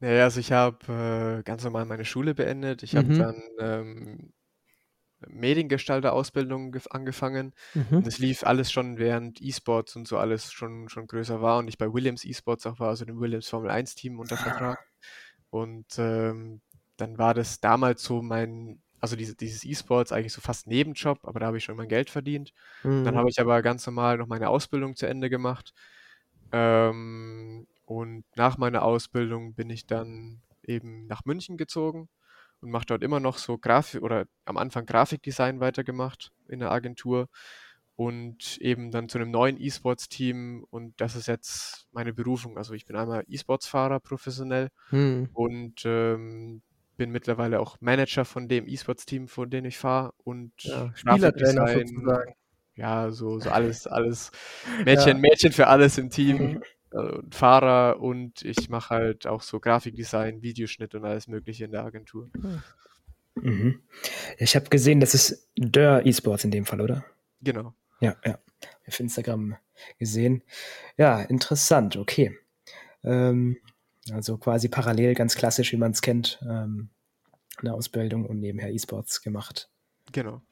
[0.00, 2.82] Naja, also ich habe äh, ganz normal meine Schule beendet.
[2.82, 3.18] Ich habe mhm.
[3.18, 4.32] dann ähm,
[5.26, 7.52] Mediengestalter-Ausbildung angefangen.
[7.74, 8.02] Mhm.
[8.04, 11.78] Das lief alles schon während E-Sports und so alles schon, schon größer war und ich
[11.78, 14.78] bei Williams E-Sports auch war, also dem Williams Formel 1 Team unter Vertrag.
[15.50, 16.60] Und ähm,
[16.96, 21.40] dann war das damals so mein, also diese, dieses E-Sports eigentlich so fast Nebenjob, aber
[21.40, 22.52] da habe ich schon mein Geld verdient.
[22.82, 23.04] Mhm.
[23.04, 25.72] Dann habe ich aber ganz normal noch meine Ausbildung zu Ende gemacht.
[26.52, 32.08] Ähm, und nach meiner Ausbildung bin ich dann eben nach München gezogen
[32.60, 37.28] und mache dort immer noch so Grafik oder am Anfang Grafikdesign weitergemacht in der Agentur
[37.96, 42.56] und eben dann zu einem neuen E-Sports-Team und das ist jetzt meine Berufung.
[42.56, 45.28] Also ich bin einmal E-Sports-Fahrer professionell hm.
[45.32, 46.62] und ähm,
[46.96, 52.34] bin mittlerweile auch Manager von dem E-Sports-Team, von dem ich fahre und ja, Spielertrainer sozusagen.
[52.76, 54.30] Ja, so, so alles, alles
[54.84, 55.18] Mädchen, ja.
[55.18, 56.36] Mädchen für alles im Team.
[56.36, 56.62] Mhm.
[56.92, 61.84] Äh, Fahrer und ich mache halt auch so Grafikdesign, Videoschnitt und alles Mögliche in der
[61.84, 62.30] Agentur.
[62.34, 62.62] Hm.
[63.42, 63.80] Mhm.
[64.38, 67.04] Ich habe gesehen, das ist Der Esports in dem Fall, oder?
[67.40, 67.74] Genau.
[68.00, 68.38] Ja, ja.
[68.86, 69.56] Auf Instagram
[69.98, 70.42] gesehen.
[70.96, 72.36] Ja, interessant, okay.
[73.04, 73.58] Ähm,
[74.12, 76.90] also quasi parallel, ganz klassisch, wie man es kennt, ähm,
[77.58, 79.68] eine Ausbildung und nebenher E-Sports gemacht.
[80.12, 80.42] Genau.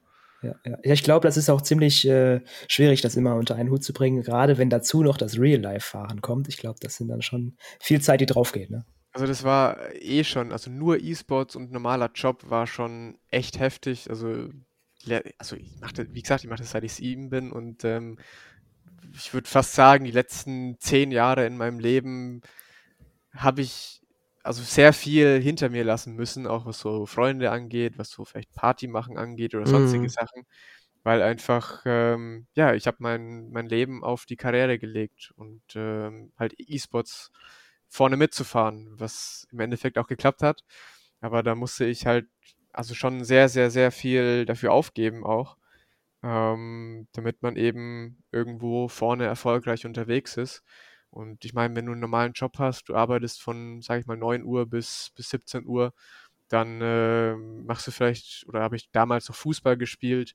[0.46, 0.78] Ja, ja.
[0.82, 4.22] ich glaube, das ist auch ziemlich äh, schwierig, das immer unter einen Hut zu bringen,
[4.22, 6.48] gerade wenn dazu noch das Real-Life-Fahren kommt.
[6.48, 8.70] Ich glaube, das sind dann schon viel Zeit, die drauf geht.
[8.70, 8.85] Ne?
[9.12, 14.11] Also das war eh schon, also nur E-Sports und normaler Job war schon echt heftig.
[14.11, 14.48] Also,
[15.38, 18.18] also ich machte, wie gesagt, ich mache das seit ich sieben bin und ähm,
[19.14, 22.42] ich würde fast sagen, die letzten zehn Jahre in meinem Leben
[23.35, 24.02] habe ich
[24.46, 28.52] also sehr viel hinter mir lassen müssen, auch was so Freunde angeht, was so vielleicht
[28.54, 30.09] Party machen angeht oder sonstige mhm.
[30.09, 30.46] Sachen,
[31.02, 36.32] weil einfach, ähm, ja, ich habe mein, mein Leben auf die Karriere gelegt und ähm,
[36.38, 37.30] halt E-Sports
[37.88, 40.62] vorne mitzufahren, was im Endeffekt auch geklappt hat.
[41.20, 42.26] Aber da musste ich halt
[42.72, 45.56] also schon sehr, sehr, sehr viel dafür aufgeben auch,
[46.22, 50.62] ähm, damit man eben irgendwo vorne erfolgreich unterwegs ist.
[51.16, 54.18] Und ich meine, wenn du einen normalen Job hast, du arbeitest von, sage ich mal,
[54.18, 55.94] 9 Uhr bis, bis 17 Uhr,
[56.48, 60.35] dann äh, machst du vielleicht, oder habe ich damals noch Fußball gespielt,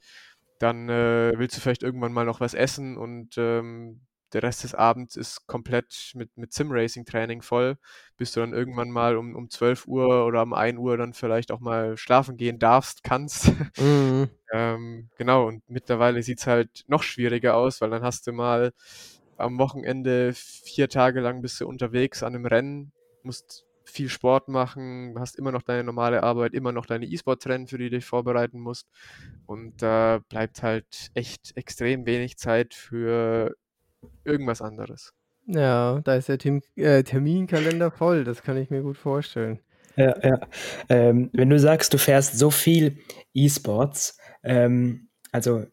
[0.59, 4.01] dann äh, willst du vielleicht irgendwann mal noch was essen und ähm,
[4.33, 7.77] der Rest des Abends ist komplett mit, mit Sim-Racing-Training voll,
[8.17, 11.51] bis du dann irgendwann mal um, um 12 Uhr oder um 1 Uhr dann vielleicht
[11.51, 13.51] auch mal schlafen gehen darfst, kannst.
[13.77, 14.29] Mhm.
[14.51, 18.73] ähm, genau, und mittlerweile sieht es halt noch schwieriger aus, weil dann hast du mal
[19.41, 22.91] am Wochenende vier Tage lang bist du unterwegs an einem Rennen,
[23.23, 27.77] musst viel Sport machen, hast immer noch deine normale Arbeit, immer noch deine E-Sport-Rennen, für
[27.77, 28.87] die du dich vorbereiten musst.
[29.45, 33.55] Und da äh, bleibt halt echt extrem wenig Zeit für
[34.23, 35.13] irgendwas anderes.
[35.47, 39.59] Ja, da ist der Term äh, Terminkalender voll, das kann ich mir gut vorstellen.
[39.97, 40.39] Ja, ja.
[40.87, 42.97] Ähm, wenn du sagst, du fährst so viel
[43.33, 45.65] E-Sports, ähm, also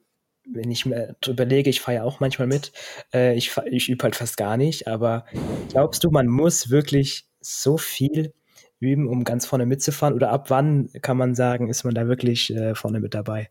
[0.53, 2.73] wenn ich mir überlege, ich fahre ja auch manchmal mit,
[3.13, 5.25] äh, ich, ich übe halt fast gar nicht, aber
[5.71, 8.33] glaubst du, man muss wirklich so viel
[8.81, 10.15] üben, um ganz vorne mitzufahren?
[10.15, 13.51] Oder ab wann kann man sagen, ist man da wirklich äh, vorne mit dabei?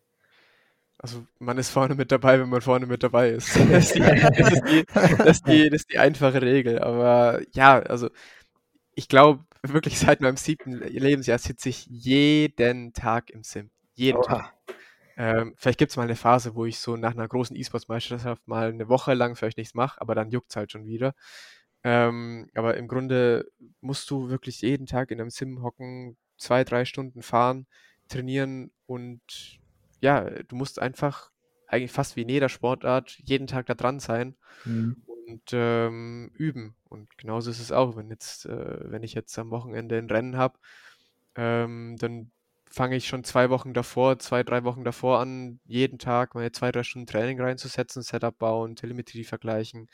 [0.98, 3.56] Also man ist vorne mit dabei, wenn man vorne mit dabei ist.
[3.70, 4.84] Das ist die, das ist die,
[5.18, 6.80] das ist die, das ist die einfache Regel.
[6.80, 8.10] Aber ja, also
[8.94, 13.70] ich glaube wirklich seit meinem siebten Lebensjahr sitze ich jeden Tag im Sim.
[13.94, 14.24] Jeden Oha.
[14.24, 14.54] Tag.
[15.20, 18.68] Ähm, vielleicht gibt es mal eine Phase, wo ich so nach einer großen E-Sports-Meisterschaft mal
[18.68, 21.12] eine Woche lang vielleicht nichts mache, aber dann juckt es halt schon wieder.
[21.82, 23.50] Ähm, aber im Grunde
[23.80, 27.66] musst du wirklich jeden Tag in einem Sim hocken, zwei, drei Stunden fahren,
[28.08, 29.58] trainieren und
[30.00, 31.32] ja, du musst einfach
[31.66, 35.02] eigentlich fast wie in jeder Sportart jeden Tag da dran sein mhm.
[35.26, 36.76] und ähm, üben.
[36.88, 40.36] Und genauso ist es auch, wenn jetzt, äh, wenn ich jetzt am Wochenende ein Rennen
[40.36, 40.60] habe,
[41.34, 42.30] ähm, dann
[42.70, 46.72] fange ich schon zwei Wochen davor, zwei, drei Wochen davor an, jeden Tag meine zwei,
[46.72, 49.88] drei Stunden Training reinzusetzen, Setup bauen, Telemetrie vergleichen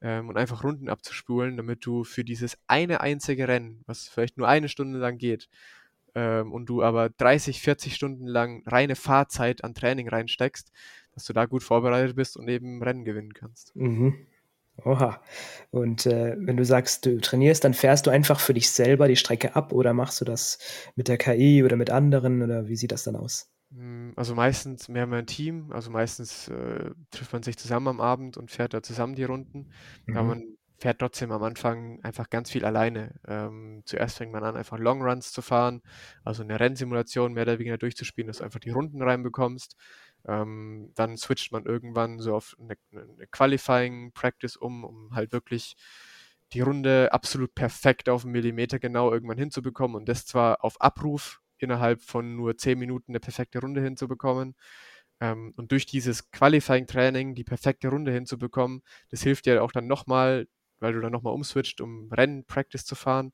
[0.00, 4.48] ähm, und einfach Runden abzuspulen, damit du für dieses eine einzige Rennen, was vielleicht nur
[4.48, 5.48] eine Stunde lang geht,
[6.14, 10.72] ähm, und du aber 30, 40 Stunden lang reine Fahrzeit an Training reinsteckst,
[11.12, 13.74] dass du da gut vorbereitet bist und eben Rennen gewinnen kannst.
[13.76, 14.26] Mhm.
[14.84, 15.20] Oha.
[15.70, 19.16] Und äh, wenn du sagst, du trainierst, dann fährst du einfach für dich selber die
[19.16, 20.58] Strecke ab oder machst du das
[20.94, 23.50] mit der KI oder mit anderen oder wie sieht das dann aus?
[23.72, 28.36] Hm, also meistens mehr mein Team, also meistens äh, trifft man sich zusammen am Abend
[28.36, 29.70] und fährt da zusammen die Runden.
[30.06, 30.16] Mhm.
[30.16, 33.20] Aber man fährt trotzdem am Anfang einfach ganz viel alleine.
[33.26, 35.82] Ähm, zuerst fängt man an, einfach Longruns zu fahren,
[36.24, 39.76] also eine Rennsimulation mehr oder weniger durchzuspielen, dass du einfach die Runden reinbekommst.
[40.26, 45.76] Ähm, dann switcht man irgendwann so auf eine, eine Qualifying Practice um, um halt wirklich
[46.52, 51.40] die Runde absolut perfekt auf einen Millimeter genau irgendwann hinzubekommen und das zwar auf Abruf
[51.58, 54.54] innerhalb von nur 10 Minuten eine perfekte Runde hinzubekommen.
[55.20, 60.46] Ähm, und durch dieses Qualifying-Training die perfekte Runde hinzubekommen, das hilft dir auch dann nochmal,
[60.80, 63.32] weil du dann nochmal umswitcht, um Rennen-Practice zu fahren,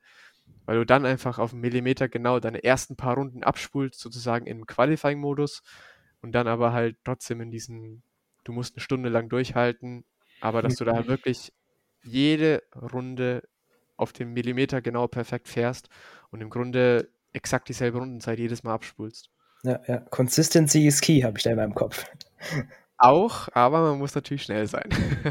[0.65, 4.67] weil du dann einfach auf einen Millimeter genau deine ersten paar Runden abspulst, sozusagen im
[4.67, 5.63] Qualifying-Modus
[6.25, 8.03] und dann aber halt trotzdem in diesen,
[8.45, 10.07] du musst eine Stunde lang durchhalten,
[10.41, 11.53] aber dass du da halt wirklich
[12.03, 13.47] jede Runde
[13.99, 15.91] auf den Millimeter genau perfekt fährst
[16.31, 19.29] und im Grunde exakt dieselbe Rundenzeit jedes Mal abspulst.
[19.65, 19.99] Ja, ja.
[19.99, 22.07] Consistency is key, habe ich da in meinem Kopf.
[22.97, 24.89] Auch, aber man muss natürlich schnell sein.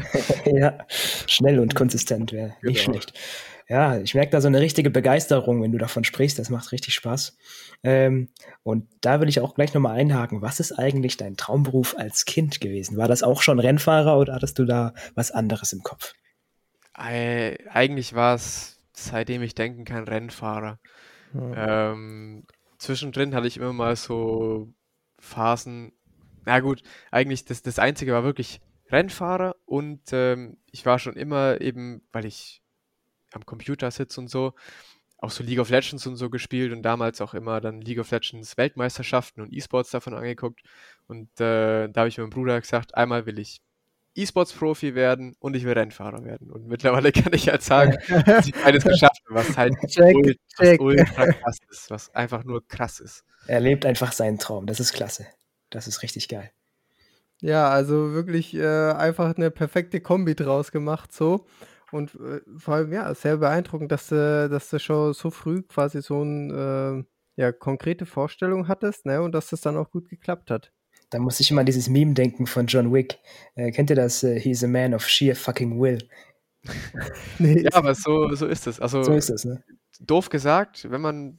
[0.44, 2.70] ja, schnell und konsistent wäre genau.
[2.70, 3.18] nicht schlecht.
[3.66, 6.38] Ja, ich merke da so eine richtige Begeisterung, wenn du davon sprichst.
[6.38, 7.36] Das macht richtig Spaß.
[7.82, 8.28] Ähm,
[8.62, 10.42] und da will ich auch gleich nochmal einhaken.
[10.42, 12.98] Was ist eigentlich dein Traumberuf als Kind gewesen?
[12.98, 16.12] War das auch schon Rennfahrer oder hattest du da was anderes im Kopf?
[16.98, 20.78] Äh, eigentlich war es, seitdem ich denken kann, Rennfahrer.
[21.32, 21.54] Hm.
[21.56, 22.46] Ähm,
[22.78, 24.72] zwischendrin hatte ich immer mal so
[25.18, 25.92] Phasen.
[26.44, 31.60] Na gut, eigentlich das, das Einzige war wirklich Rennfahrer und ähm, ich war schon immer
[31.62, 32.62] eben, weil ich
[33.34, 34.54] am Computer sitze und so,
[35.18, 38.10] auch so League of Legends und so gespielt und damals auch immer dann League of
[38.10, 40.60] Legends Weltmeisterschaften und E-Sports davon angeguckt.
[41.06, 43.60] Und äh, da habe ich meinem Bruder gesagt, einmal will ich
[44.16, 46.50] E-Sports-Profi werden und ich will Rennfahrer werden.
[46.50, 50.34] Und mittlerweile kann ich halt sagen, dass ich beides geschafft habe, was halt check, ultra,
[50.56, 50.80] check.
[50.80, 53.24] ultra krass ist, was einfach nur krass ist.
[53.46, 55.26] Er lebt einfach seinen Traum, das ist klasse.
[55.70, 56.50] Das ist richtig geil.
[57.40, 61.46] Ja, also wirklich äh, einfach eine perfekte Kombi draus gemacht so.
[61.94, 66.02] Und äh, vor allem, ja, sehr beeindruckend, dass du, dass du schon so früh quasi
[66.02, 67.04] so eine
[67.36, 69.22] äh, ja, konkrete Vorstellung hattest, ne?
[69.22, 70.72] Und dass das dann auch gut geklappt hat.
[71.10, 73.20] Da muss ich immer an dieses Meme denken von John Wick.
[73.54, 74.24] Äh, kennt ihr das?
[74.24, 75.98] Äh, He's a man of sheer fucking will.
[77.38, 77.62] nee.
[77.62, 78.80] Ja, aber so, so ist es.
[78.80, 79.62] Also, so ist es, ne?
[80.00, 81.38] Doof gesagt, wenn man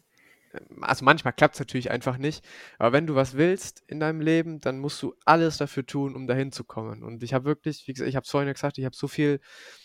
[0.80, 2.46] also manchmal klappt es natürlich einfach nicht,
[2.78, 6.28] aber wenn du was willst in deinem Leben, dann musst du alles dafür tun, um
[6.28, 7.04] dahin zu kommen.
[7.04, 9.34] Und ich habe wirklich, wie gesagt, ich habe es vorhin gesagt, ich habe so viel
[9.34, 9.76] äh,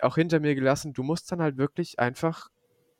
[0.00, 0.92] auch hinter mir gelassen.
[0.92, 2.48] Du musst dann halt wirklich einfach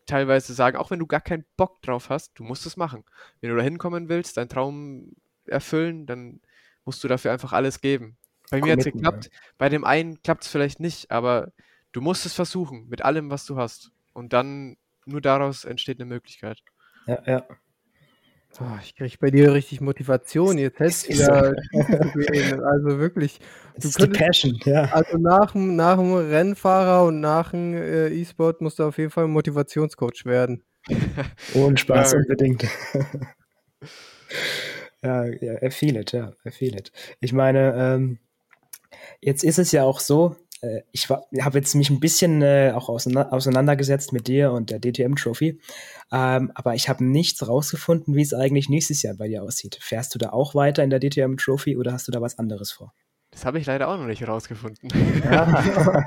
[0.07, 3.05] teilweise sagen, auch wenn du gar keinen Bock drauf hast, du musst es machen.
[3.41, 5.13] Wenn du da hinkommen willst, deinen Traum
[5.47, 6.41] erfüllen, dann
[6.85, 8.17] musst du dafür einfach alles geben.
[8.51, 9.31] Bei mir hat es geklappt, ja.
[9.59, 11.53] bei dem einen klappt es vielleicht nicht, aber
[11.93, 13.93] du musst es versuchen, mit allem, was du hast.
[14.13, 16.61] Und dann, nur daraus entsteht eine Möglichkeit.
[17.07, 17.47] Ja, ja.
[18.59, 23.39] Oh, ich kriege bei dir richtig Motivation, jetzt hättest du ja Also wirklich.
[23.77, 24.85] Das ist die Passion, ja.
[24.93, 29.29] Also nach, nach dem Rennfahrer und nach dem äh, E-Sport musst du auf jeden Fall
[29.29, 30.65] Motivationscoach werden.
[31.55, 32.19] Ohne Spaß ja.
[32.19, 32.65] unbedingt.
[35.03, 36.91] ja, ja, I feel it, ja, I feel it.
[37.21, 38.19] Ich meine, ähm,
[39.21, 42.89] jetzt ist es ja auch so, äh, ich habe jetzt mich ein bisschen äh, auch
[42.89, 45.61] auseinandergesetzt mit dir und der DTM Trophy,
[46.13, 49.79] ähm, aber ich habe nichts rausgefunden, wie es eigentlich nächstes Jahr bei dir aussieht.
[49.81, 52.73] Fährst du da auch weiter in der DTM Trophy oder hast du da was anderes
[52.73, 52.93] vor?
[53.31, 54.91] Das habe ich leider auch noch nicht rausgefunden.
[55.25, 55.65] Ja.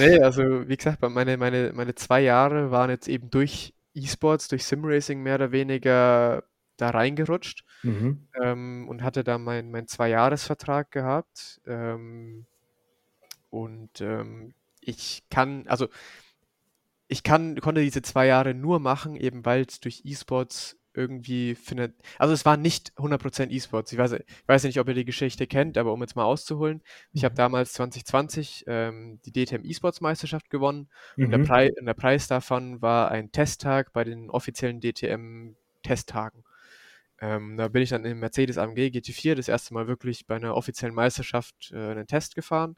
[0.00, 4.64] nee, also wie gesagt, meine, meine, meine zwei Jahre waren jetzt eben durch E-Sports, durch
[4.64, 6.42] Simracing mehr oder weniger
[6.76, 8.28] da reingerutscht mhm.
[8.42, 11.60] ähm, und hatte da meinen mein Zwei-Jahres-Vertrag gehabt.
[11.66, 12.46] Ähm,
[13.50, 15.88] und ähm, ich kann, also
[17.08, 21.94] ich kann, konnte diese zwei Jahre nur machen, eben weil es durch E-Sports irgendwie findet.
[22.18, 23.92] Also es war nicht 100% E-Sports.
[23.92, 26.82] Ich weiß, ich weiß nicht, ob ihr die Geschichte kennt, aber um jetzt mal auszuholen.
[27.12, 27.36] Ich habe mhm.
[27.36, 31.24] damals 2020 ähm, die DTM E-Sports Meisterschaft gewonnen mhm.
[31.24, 31.44] und der, mhm.
[31.44, 36.44] Pre der Preis davon war ein Testtag bei den offiziellen DTM Testtagen.
[37.20, 40.56] Ähm, da bin ich dann im Mercedes AMG GT4 das erste Mal wirklich bei einer
[40.56, 42.76] offiziellen Meisterschaft äh, einen Test gefahren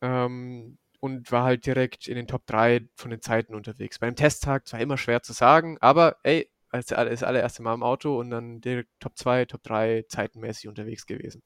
[0.00, 3.98] ähm, und war halt direkt in den Top 3 von den Zeiten unterwegs.
[3.98, 8.18] Beim Testtag zwar immer schwer zu sagen, aber ey, als das allererste Mal im Auto
[8.18, 11.42] und dann direkt Top 2, Top 3 zeitenmäßig unterwegs gewesen.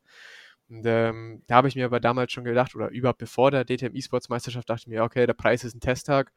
[0.68, 3.94] Und ähm, da habe ich mir aber damals schon gedacht, oder überhaupt bevor der DTM
[3.94, 6.32] E-Sports Meisterschaft, dachte ich mir, okay, der Preis ist ein Testtag.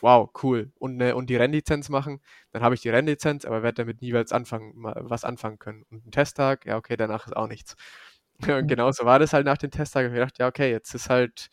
[0.00, 0.72] Wow, cool.
[0.78, 2.20] Und, äh, und die Rennlizenz machen,
[2.52, 5.84] dann habe ich die Rennlizenz, aber werde damit nie was anfangen, was anfangen können.
[5.90, 7.76] Und ein Testtag, ja, okay, danach ist auch nichts.
[8.42, 8.66] Und mhm.
[8.68, 10.06] genauso war das halt nach dem Testtag.
[10.06, 11.48] Und ich dachte, ja, okay, jetzt ist halt,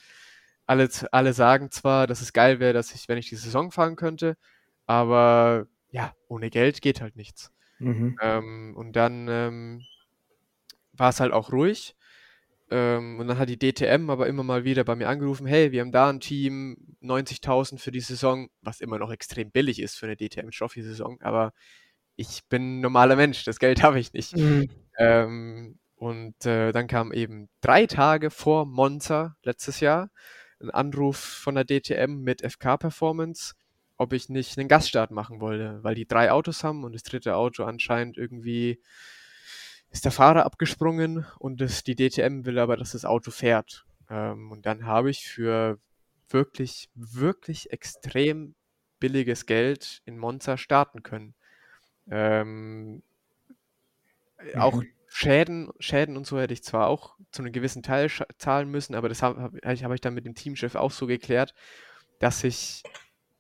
[0.68, 3.96] alle, alle sagen zwar, dass es geil wäre, dass ich, wenn ich die Saison fahren
[3.96, 4.38] könnte,
[4.86, 7.52] aber ja, ohne Geld geht halt nichts.
[7.80, 8.18] Mhm.
[8.22, 9.82] Ähm, und dann ähm,
[10.94, 11.96] war es halt auch ruhig.
[12.72, 15.82] Ähm, und dann hat die DTM aber immer mal wieder bei mir angerufen, hey, wir
[15.82, 20.08] haben da ein Team, 90.000 für die Saison, was immer noch extrem billig ist für
[20.08, 21.54] eine DTM-Trophy-Saison, aber
[22.16, 24.36] ich bin ein normaler Mensch, das Geld habe ich nicht.
[24.36, 24.70] Mhm.
[24.98, 30.10] Ähm, und äh, dann kam eben drei Tage vor Monza letztes Jahr
[30.60, 33.54] ein Anruf von der DTM mit FK Performance,
[33.98, 37.36] ob ich nicht einen Gaststart machen wollte, weil die drei Autos haben und das dritte
[37.36, 38.82] Auto anscheinend irgendwie
[39.90, 43.86] ist der Fahrer abgesprungen und das, die DTM will aber, dass das Auto fährt.
[44.10, 45.80] Ähm, und dann habe ich für
[46.30, 48.56] wirklich, wirklich extrem
[49.00, 51.34] billiges Geld in Monza starten können.
[52.10, 53.04] Ähm.
[54.56, 54.84] Auch
[55.18, 59.08] Schäden, Schäden und so hätte ich zwar auch zu einem gewissen Teil zahlen müssen, aber
[59.08, 61.54] das habe hab, hab ich dann mit dem Teamchef auch so geklärt,
[62.20, 62.84] dass ich,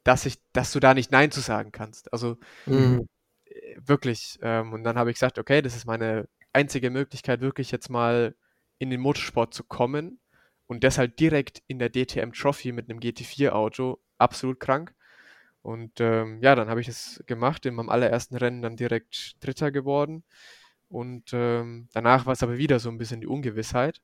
[0.05, 2.13] dass ich, dass du da nicht Nein zu sagen kannst.
[2.13, 3.09] Also mhm.
[3.43, 4.39] Äh, wirklich.
[4.41, 8.35] Ähm, und dann habe ich gesagt, okay, das ist meine einzige Möglichkeit, wirklich jetzt mal
[8.77, 10.21] in den Motorsport zu kommen
[10.67, 14.95] und deshalb direkt in der DTM Trophy mit einem GT4-Auto absolut krank.
[15.61, 19.71] Und ähm, ja, dann habe ich das gemacht, in meinem allerersten Rennen dann direkt Dritter
[19.71, 20.23] geworden.
[20.95, 24.01] Und ähm, danach war es aber wieder so ein bisschen die Ungewissheit.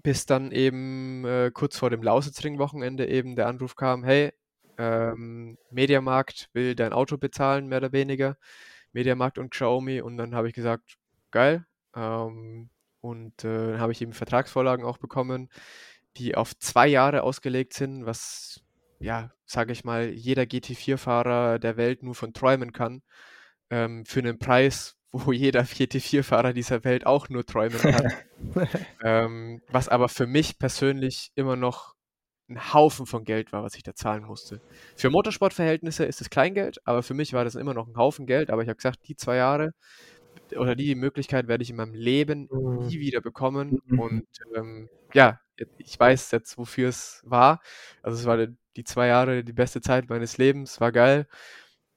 [0.00, 4.32] Bis dann eben äh, kurz vor dem Lausitzring-Wochenende eben der Anruf kam, hey,
[4.78, 8.36] ähm, Mediamarkt will dein Auto bezahlen, mehr oder weniger.
[8.92, 10.00] Mediamarkt und Xiaomi.
[10.00, 10.98] Und dann habe ich gesagt,
[11.32, 11.66] geil.
[11.96, 15.48] Ähm, und äh, dann habe ich eben Vertragsvorlagen auch bekommen,
[16.16, 18.62] die auf zwei Jahre ausgelegt sind, was,
[19.00, 23.02] ja, sage ich mal, jeder GT4-Fahrer der Welt nur von träumen kann.
[23.68, 28.12] Ähm, für einen Preis, wo jeder GT4-Fahrer dieser Welt auch nur träumen kann.
[29.02, 31.94] ähm, was aber für mich persönlich immer noch
[32.48, 34.60] ein Haufen von Geld war, was ich da zahlen musste.
[34.96, 38.50] Für Motorsportverhältnisse ist es Kleingeld, aber für mich war das immer noch ein Haufen Geld.
[38.50, 39.72] Aber ich habe gesagt, die zwei Jahre
[40.56, 42.86] oder die Möglichkeit werde ich in meinem Leben mhm.
[42.86, 43.78] nie wieder bekommen.
[43.86, 44.00] Mhm.
[44.00, 45.40] Und ähm, ja,
[45.78, 47.60] ich weiß jetzt, wofür es war.
[48.02, 48.46] Also es war
[48.76, 51.26] die zwei Jahre die beste Zeit meines Lebens, war geil.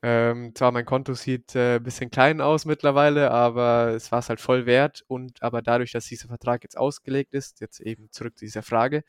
[0.05, 4.27] Ähm, zwar mein Konto sieht ein äh, bisschen klein aus mittlerweile, aber es war es
[4.27, 5.05] halt voll wert.
[5.07, 9.05] Und aber dadurch, dass dieser Vertrag jetzt ausgelegt ist, jetzt eben zurück zu dieser Frage,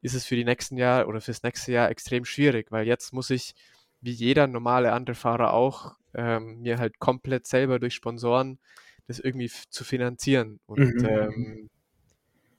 [0.00, 3.28] ist es für die nächsten Jahr oder fürs nächste Jahr extrem schwierig, weil jetzt muss
[3.28, 3.54] ich,
[4.00, 8.58] wie jeder normale andere Fahrer auch, ähm, mir halt komplett selber durch Sponsoren
[9.08, 10.58] das irgendwie zu finanzieren.
[10.66, 11.04] Und mhm.
[11.04, 11.70] ähm,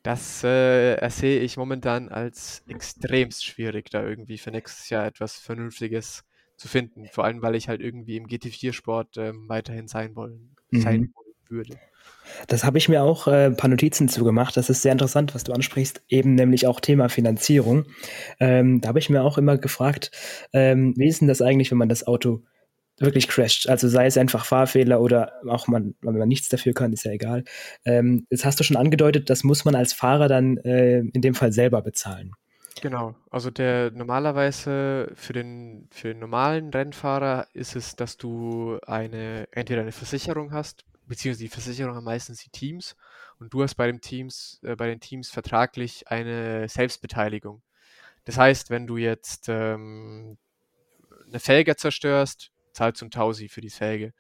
[0.03, 6.23] das äh, ersehe ich momentan als extremst schwierig, da irgendwie für nächstes Jahr etwas Vernünftiges
[6.61, 7.07] zu finden.
[7.11, 10.81] Vor allem, weil ich halt irgendwie im GT4-Sport ähm, weiterhin sein wollen, mhm.
[10.81, 11.13] sein
[11.49, 11.75] würde.
[12.47, 14.55] Das habe ich mir auch äh, ein paar Notizen zugemacht.
[14.55, 17.85] Das ist sehr interessant, was du ansprichst, eben nämlich auch Thema Finanzierung.
[18.39, 20.11] Ähm, da habe ich mir auch immer gefragt,
[20.53, 22.43] ähm, wie ist denn das eigentlich, wenn man das Auto
[22.99, 23.67] wirklich crasht.
[23.67, 27.11] Also sei es einfach Fahrfehler oder auch man, wenn man nichts dafür kann, ist ja
[27.11, 27.43] egal.
[27.83, 31.33] Ähm, jetzt hast du schon angedeutet, das muss man als Fahrer dann äh, in dem
[31.33, 32.33] Fall selber bezahlen.
[32.83, 39.47] Genau, also der normalerweise für den, für den normalen Rennfahrer ist es, dass du eine,
[39.51, 42.95] entweder eine Versicherung hast, beziehungsweise die Versicherung haben meistens die Teams
[43.39, 47.61] und du hast bei, dem Teams, äh, bei den Teams vertraglich eine Selbstbeteiligung.
[48.25, 50.39] Das heißt, wenn du jetzt ähm,
[51.27, 54.13] eine Felge zerstörst, zahlst du ein Tausi für die Felge.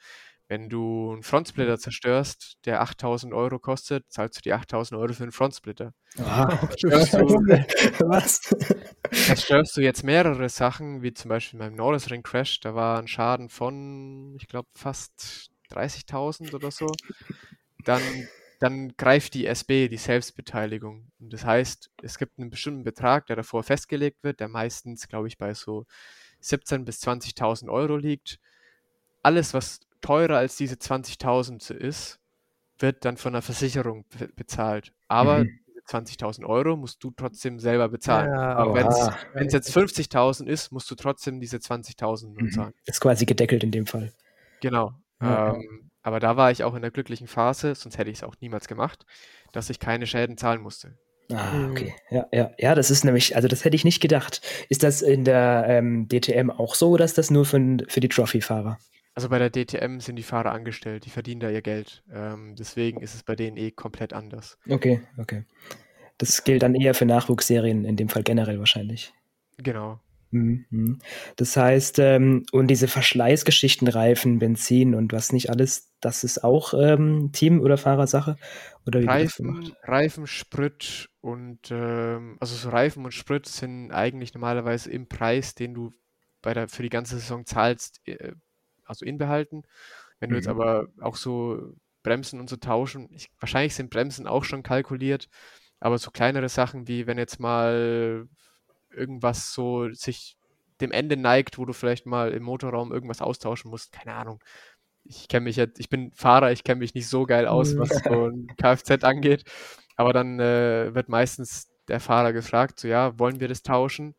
[0.51, 1.79] Wenn du einen Frontsplitter mhm.
[1.79, 5.93] zerstörst, der 8000 Euro kostet, zahlst du die 8000 Euro für einen Frontsplitter.
[6.17, 7.19] Ah, zerstörst, du,
[8.09, 8.53] Was?
[9.13, 13.47] zerstörst du jetzt mehrere Sachen, wie zum Beispiel beim Nordesring Crash, da war ein Schaden
[13.47, 16.91] von, ich glaube, fast 30.000 oder so,
[17.85, 18.01] dann,
[18.59, 21.13] dann greift die SB, die Selbstbeteiligung.
[21.21, 25.29] Und das heißt, es gibt einen bestimmten Betrag, der davor festgelegt wird, der meistens, glaube
[25.29, 25.85] ich, bei so
[26.43, 28.37] 17.000 bis 20.000 Euro liegt.
[29.23, 32.19] Alles, was teurer als diese 20.000 ist,
[32.79, 34.93] wird dann von der Versicherung bezahlt.
[35.07, 35.59] Aber mhm.
[35.87, 38.31] 20.000 Euro musst du trotzdem selber bezahlen.
[38.31, 42.73] Ja, Aber wenn es jetzt 50.000 ist, musst du trotzdem diese 20.000 nur mhm.
[42.85, 44.11] Ist quasi gedeckelt in dem Fall.
[44.61, 44.93] Genau.
[45.21, 45.55] Ja.
[45.55, 48.35] Ähm, Aber da war ich auch in der glücklichen Phase, sonst hätte ich es auch
[48.39, 49.05] niemals gemacht,
[49.51, 50.97] dass ich keine Schäden zahlen musste.
[51.31, 51.71] Ah, mhm.
[51.71, 51.95] okay.
[52.09, 54.41] Ja, ja, ja, das ist nämlich, also das hätte ich nicht gedacht.
[54.69, 58.09] Ist das in der ähm, DTM auch so oder ist das nur für, für die
[58.09, 58.77] Trophy-Fahrer?
[59.13, 62.03] Also bei der DTM sind die Fahrer angestellt, die verdienen da ihr Geld.
[62.11, 64.57] Ähm, deswegen ist es bei denen eh komplett anders.
[64.69, 65.43] Okay, okay.
[66.17, 69.13] Das gilt dann eher für Nachwuchsserien, in dem Fall generell wahrscheinlich.
[69.57, 69.99] Genau.
[70.31, 70.99] Mhm.
[71.35, 76.73] Das heißt, ähm, und diese Verschleißgeschichten, Reifen, Benzin und was nicht alles, das ist auch
[76.73, 78.37] ähm, Team- oder Fahrersache?
[78.87, 84.89] Oder wie Reifen, Reifen, Sprit und ähm, also so Reifen und Sprit sind eigentlich normalerweise
[84.89, 85.91] im Preis, den du
[86.41, 88.31] bei der, für die ganze Saison zahlst, äh,
[88.85, 89.63] also inbehalten.
[90.19, 90.59] Wenn du jetzt mhm.
[90.59, 91.73] aber auch so
[92.03, 95.29] Bremsen und so tauschen, ich, wahrscheinlich sind Bremsen auch schon kalkuliert,
[95.79, 98.27] aber so kleinere Sachen wie wenn jetzt mal
[98.91, 100.37] irgendwas so sich
[100.81, 104.43] dem Ende neigt, wo du vielleicht mal im Motorraum irgendwas austauschen musst, keine Ahnung.
[105.03, 107.89] Ich kenne mich jetzt, ich bin Fahrer, ich kenne mich nicht so geil aus, was
[107.89, 109.43] so ein Kfz angeht.
[109.95, 114.15] Aber dann äh, wird meistens der Fahrer gefragt, so ja, wollen wir das tauschen?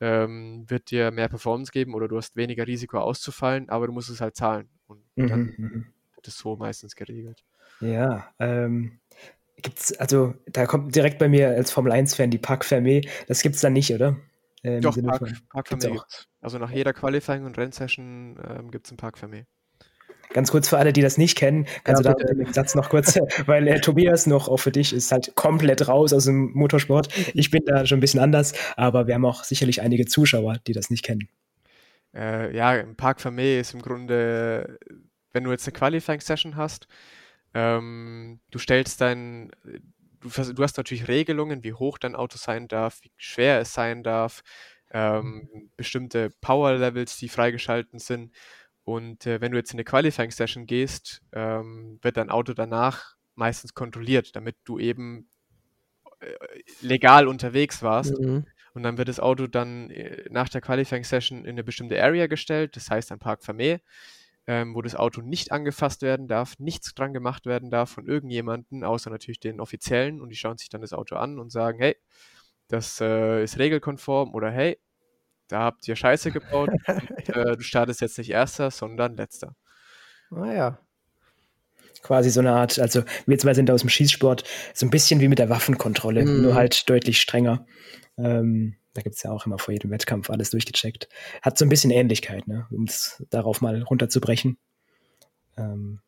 [0.00, 4.10] Ähm, wird dir mehr Performance geben oder du hast weniger Risiko auszufallen, aber du musst
[4.10, 4.68] es halt zahlen.
[4.86, 5.86] Und dann mhm, mhm.
[6.14, 7.44] wird es so meistens geregelt.
[7.80, 9.00] Ja, ähm,
[9.60, 13.08] Gibt's, also da kommt direkt bei mir als Formel 1-Fan die Park Fermé.
[13.26, 14.16] Das gibt's da nicht, oder?
[14.62, 16.00] Äh, Doch, Park, Park Fermé.
[16.40, 19.46] Also nach jeder Qualifying und Rennsession ähm, gibt es einen Park Fermé.
[20.32, 22.90] Ganz kurz für alle, die das nicht kennen, kannst ja, du da den Satz noch
[22.90, 27.08] kurz, weil äh, Tobias noch auch für dich ist halt komplett raus aus dem Motorsport.
[27.34, 30.72] Ich bin da schon ein bisschen anders, aber wir haben auch sicherlich einige Zuschauer, die
[30.72, 31.28] das nicht kennen.
[32.14, 34.78] Äh, ja, Park Fermé ist im Grunde,
[35.32, 36.88] wenn du jetzt eine Qualifying-Session hast,
[37.54, 39.50] ähm, du stellst dein,
[40.20, 44.02] du, du, hast natürlich Regelungen, wie hoch dein Auto sein darf, wie schwer es sein
[44.02, 44.42] darf,
[44.90, 45.70] ähm, mhm.
[45.76, 48.32] bestimmte Power-Levels, die freigeschalten sind.
[48.88, 53.74] Und äh, wenn du jetzt in eine Qualifying-Session gehst, ähm, wird dein Auto danach meistens
[53.74, 55.28] kontrolliert, damit du eben
[56.20, 56.34] äh,
[56.80, 58.18] legal unterwegs warst.
[58.18, 58.46] Mhm.
[58.74, 62.76] Und dann wird das Auto dann äh, nach der Qualifying-Session in eine bestimmte Area gestellt,
[62.76, 63.80] das heißt ein Park Fermé
[64.48, 68.82] ähm, wo das Auto nicht angefasst werden darf, nichts dran gemacht werden darf von irgendjemanden,
[68.82, 70.22] außer natürlich den Offiziellen.
[70.22, 71.96] Und die schauen sich dann das Auto an und sagen, hey,
[72.66, 74.78] das äh, ist regelkonform oder hey,
[75.48, 76.70] da habt ihr Scheiße gebaut.
[76.86, 79.54] und, äh, du startest jetzt nicht erster, sondern letzter.
[80.30, 80.78] Naja.
[80.80, 80.84] Ah,
[82.02, 85.26] Quasi so eine Art, also wir zwei sind aus dem Schießsport, so ein bisschen wie
[85.26, 86.42] mit der Waffenkontrolle, mm.
[86.42, 87.66] nur halt deutlich strenger.
[88.16, 91.08] Ähm, da gibt es ja auch immer vor jedem Wettkampf alles durchgecheckt.
[91.42, 92.66] Hat so ein bisschen Ähnlichkeit, ne?
[92.70, 94.58] um es darauf mal runterzubrechen.
[95.56, 96.00] Ähm,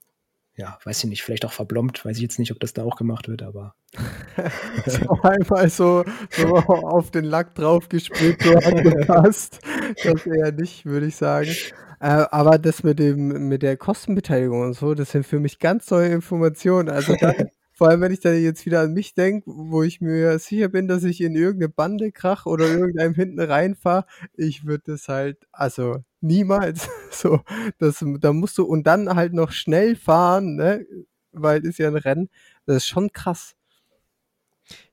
[0.61, 2.96] ja, weiß ich nicht, vielleicht auch verblombt, weiß ich jetzt nicht, ob das da auch
[2.96, 3.74] gemacht wird, aber.
[4.86, 9.61] so einmal so, so auf den Lack draufgespielt, so angepasst.
[10.04, 11.50] Das eher nicht, würde ich sagen.
[11.98, 15.90] Äh, aber das mit dem, mit der Kostenbeteiligung und so, das sind für mich ganz
[15.90, 16.88] neue Informationen.
[16.88, 17.32] Also da,
[17.81, 20.87] Vor allem, wenn ich da jetzt wieder an mich denke, wo ich mir sicher bin,
[20.87, 24.05] dass ich in irgendeine Bande krach oder irgendeinem hinten reinfahre,
[24.37, 27.41] ich würde das halt, also niemals so,
[27.78, 30.85] das, da musst du, und dann halt noch schnell fahren, ne,
[31.33, 32.28] weil ist ja ein Rennen,
[32.66, 33.57] das ist schon krass.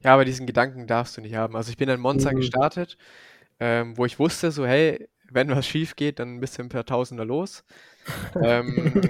[0.02, 1.58] Ja, aber diesen Gedanken darfst du nicht haben.
[1.58, 2.38] Also ich bin in Monza mhm.
[2.38, 2.98] gestartet,
[3.60, 6.86] ähm, wo ich wusste, so, hey, wenn was schief geht, dann bist du ein paar
[6.86, 7.66] Tausender los.
[8.42, 9.02] ähm,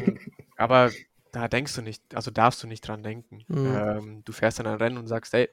[0.57, 0.89] aber
[1.31, 3.43] da denkst du nicht, also darfst du nicht dran denken.
[3.47, 3.75] Mhm.
[3.75, 5.49] Ähm, du fährst dann ein Rennen und sagst, hey,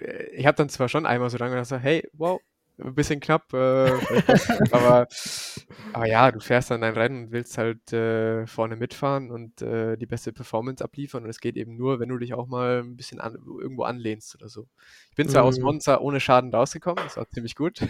[0.00, 2.40] äh, ich habe dann zwar schon einmal so lange gedacht, hey, wow,
[2.80, 3.90] ein bisschen knapp, äh,
[4.70, 5.08] aber,
[5.92, 9.96] aber ja, du fährst dann ein Rennen und willst halt äh, vorne mitfahren und äh,
[9.96, 12.96] die beste Performance abliefern und es geht eben nur, wenn du dich auch mal ein
[12.96, 14.68] bisschen an, irgendwo anlehnst oder so.
[15.10, 15.48] Ich bin zwar mhm.
[15.48, 17.80] aus Monza ohne Schaden rausgekommen, das war ziemlich gut,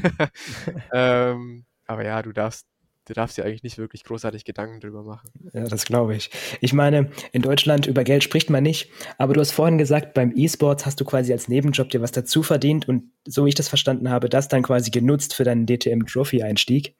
[0.92, 2.66] ähm, aber ja, du darfst
[3.08, 5.30] du darfst dir eigentlich nicht wirklich großartig Gedanken drüber machen.
[5.52, 6.30] Ja, das glaube ich.
[6.60, 10.32] Ich meine, in Deutschland über Geld spricht man nicht, aber du hast vorhin gesagt, beim
[10.36, 13.68] E-Sports hast du quasi als Nebenjob dir was dazu verdient und so wie ich das
[13.68, 16.94] verstanden habe, das dann quasi genutzt für deinen DTM-Trophy-Einstieg.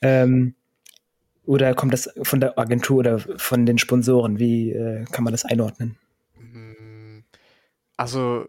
[0.00, 0.54] Ähm,
[1.44, 4.38] oder kommt das von der Agentur oder von den Sponsoren?
[4.38, 5.96] Wie äh, kann man das einordnen?
[6.36, 7.24] Hm,
[7.96, 8.46] also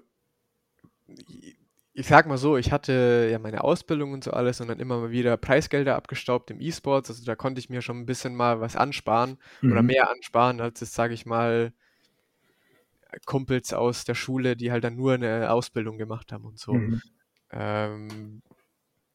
[1.95, 4.97] ich sag mal so, ich hatte ja meine Ausbildung und so alles und dann immer
[4.97, 7.11] mal wieder Preisgelder abgestaubt im E-Sports.
[7.11, 9.71] Also da konnte ich mir schon ein bisschen mal was ansparen mhm.
[9.71, 11.71] oder mehr ansparen als jetzt, sage ich mal,
[13.25, 16.73] Kumpels aus der Schule, die halt dann nur eine Ausbildung gemacht haben und so.
[16.73, 17.01] Mhm.
[17.51, 18.41] Ähm,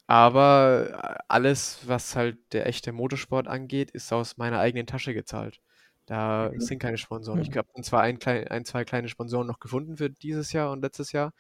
[0.06, 5.60] aber alles, was halt der echte Motorsport angeht, ist aus meiner eigenen Tasche gezahlt.
[6.06, 6.60] Da mhm.
[6.60, 7.42] sind keine Sponsoren.
[7.42, 11.10] Ich habe zwar ein, ein, zwei kleine Sponsoren noch gefunden für dieses Jahr und letztes
[11.10, 11.32] Jahr.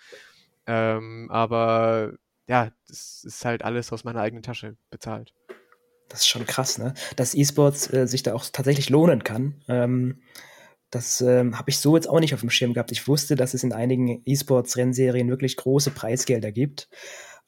[0.68, 2.12] Ähm, aber
[2.46, 5.32] ja, das ist halt alles aus meiner eigenen Tasche bezahlt.
[6.08, 6.94] Das ist schon krass, ne?
[7.16, 9.62] Dass E-Sports äh, sich da auch tatsächlich lohnen kann.
[9.66, 10.22] Ähm,
[10.90, 12.92] das ähm, habe ich so jetzt auch nicht auf dem Schirm gehabt.
[12.92, 16.88] Ich wusste, dass es in einigen E-Sports-Rennserien wirklich große Preisgelder gibt.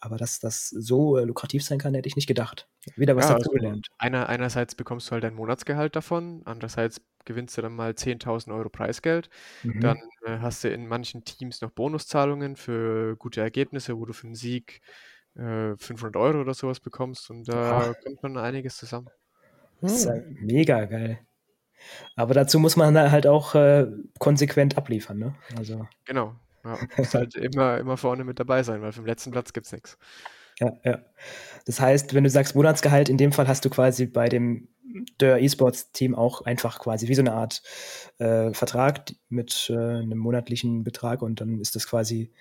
[0.01, 2.69] Aber dass das so äh, lukrativ sein kann, hätte ich nicht gedacht.
[2.97, 3.89] Wieder was Ja, dazu also gelernt.
[3.99, 8.71] einer, einerseits bekommst du halt dein Monatsgehalt davon, andererseits gewinnst du dann mal 10.000 Euro
[8.71, 9.29] Preisgeld.
[9.79, 10.01] Dann Mhm.
[10.25, 14.35] äh, hast du in manchen Teams noch Bonuszahlungen für gute Ergebnisse, wo du für einen
[14.37, 14.81] Sieg
[15.37, 17.31] äh, 500 Euro oder sowas bekommst.
[17.31, 19.11] Und da kommt dann einiges zusammen.
[19.81, 20.25] das ist ja Hm.
[20.41, 21.19] mega geil.
[22.17, 23.87] Aber dazu muss man dann halt auch äh,
[24.19, 25.35] konsequent abliefern, ne?
[25.59, 26.41] Also, Genau.
[26.65, 29.99] Ja, musst halt immer, immer vorne mit dabei sein, weil vom letzten Platz gibt's nichts.
[30.59, 30.99] ja, ja.
[31.67, 34.69] Das heißt, wenn du sagst Monatsgehalt, in dem Fall hast du quasi bei dem
[35.21, 37.63] der E-Sports-Team auch einfach quasi wie so eine Art
[38.19, 42.33] äh, Vertrag mit äh, einem monatlichen Betrag und dann ist das quasi,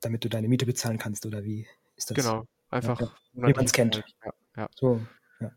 [0.00, 2.16] damit du deine Miete bezahlen kannst oder wie ist das?
[2.16, 2.34] Genau.
[2.34, 2.46] Ja, ja.
[2.70, 3.00] Einfach
[3.34, 4.02] Wie man es kennt.
[4.24, 4.68] Ja, ja.
[4.74, 5.00] So,
[5.40, 5.50] ja.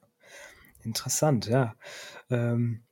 [0.84, 1.76] Interessant, ja.
[2.30, 2.84] Ähm,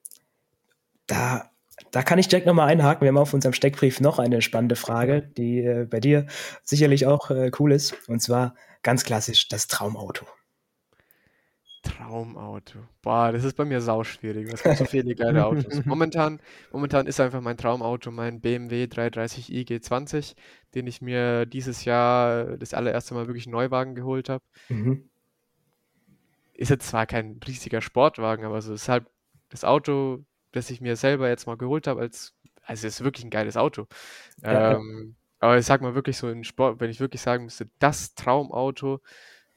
[1.07, 1.51] da,
[1.91, 3.01] da kann ich direkt nochmal einhaken.
[3.01, 6.27] Wir haben auf unserem Steckbrief noch eine spannende Frage, die äh, bei dir
[6.63, 8.07] sicherlich auch äh, cool ist.
[8.07, 10.25] Und zwar ganz klassisch das Traumauto.
[11.83, 12.79] Traumauto.
[13.01, 14.47] Boah, das ist bei mir sauschwierig.
[14.51, 15.65] Es gibt so viele geile Autos.
[15.85, 16.39] Momentan,
[16.71, 20.35] momentan ist einfach mein Traumauto mein BMW 330i G20,
[20.75, 24.43] den ich mir dieses Jahr das allererste Mal wirklich einen Neuwagen geholt habe.
[24.69, 25.09] Mhm.
[26.53, 29.05] Ist jetzt zwar kein riesiger Sportwagen, aber so ist halt
[29.49, 32.33] das Auto, das ich mir selber jetzt mal geholt habe, als,
[32.63, 33.87] also es ist wirklich ein geiles Auto.
[34.41, 34.73] Ja.
[34.73, 38.15] Ähm, aber ich sag mal wirklich so in Sport, wenn ich wirklich sagen müsste, das
[38.15, 39.01] Traumauto,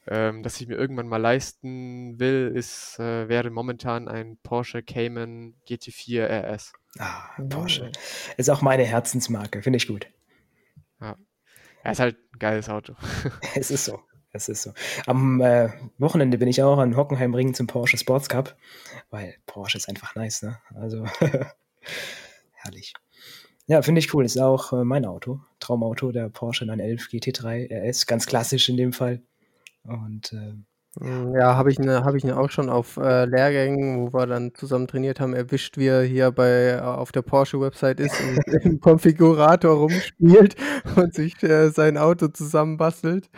[0.09, 5.55] ähm, das ich mir irgendwann mal leisten will, ist, äh, wäre momentan ein Porsche Cayman
[5.69, 6.73] GT4 RS.
[6.99, 7.31] Ah.
[7.49, 7.93] Porsche.
[8.37, 10.09] Ist auch meine Herzensmarke, finde ich gut.
[11.01, 11.17] Ja.
[11.85, 12.95] Er ist halt ein geiles Auto.
[13.55, 14.01] Es ist so.
[14.37, 14.73] Es ist so.
[15.07, 18.57] Am äh, Wochenende bin ich auch an Hockenheimring zum Porsche Sports Cup,
[19.11, 20.59] weil Porsche ist einfach nice, ne?
[20.75, 21.05] Also
[22.53, 22.93] herrlich.
[23.67, 24.25] Ja, finde ich cool.
[24.25, 25.41] Ist auch äh, mein Auto.
[25.59, 28.07] Traumauto, der Porsche 911 GT3 RS.
[28.07, 29.23] Ganz klassisch in dem Fall.
[29.83, 30.55] Und äh,
[31.39, 34.55] Ja, habe ich, ne, hab ich ihn auch schon auf äh, Lehrgängen, wo wir dann
[34.55, 38.81] zusammen trainiert haben, erwischt, wie er hier bei, äh, auf der Porsche-Website ist und im
[38.81, 40.57] Konfigurator rumspielt
[40.97, 43.29] und sich äh, sein Auto zusammenbastelt.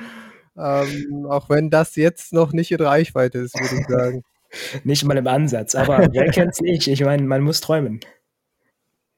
[0.59, 4.23] Ähm, auch wenn das jetzt noch nicht in Reichweite ist, würde ich sagen.
[4.85, 5.75] nicht mal im Ansatz.
[5.75, 6.89] Aber wer kennt's nicht?
[6.89, 8.01] Ich meine, man muss träumen.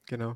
[0.07, 0.35] Genau.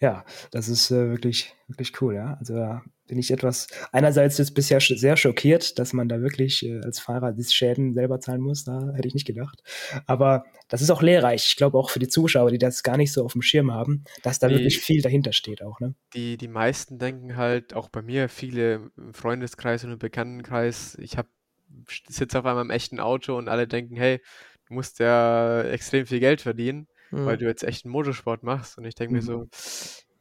[0.00, 2.36] Ja, das ist äh, wirklich, wirklich cool, ja.
[2.40, 6.64] Also da bin ich etwas, einerseits jetzt bisher sch sehr schockiert, dass man da wirklich
[6.64, 9.62] äh, als Fahrer die Schäden selber zahlen muss, da hätte ich nicht gedacht.
[10.06, 11.46] Aber das ist auch lehrreich.
[11.48, 14.04] Ich glaube auch für die Zuschauer, die das gar nicht so auf dem Schirm haben,
[14.22, 15.94] dass da Die- wirklich viel dahinter steht auch, ne?
[16.14, 21.16] Die, die meisten denken halt, auch bei mir, viele im Freundeskreis und im Bekanntenkreis, ich
[21.18, 21.26] hab,
[22.08, 24.20] sitze auf einmal im echten Auto und alle denken, hey,
[24.68, 27.38] du musst ja extrem viel Geld verdienen, weil Hm.
[27.40, 28.78] du jetzt echt einen Motorsport machst.
[28.78, 29.26] Und ich denke mir Mhm.
[29.26, 29.48] so,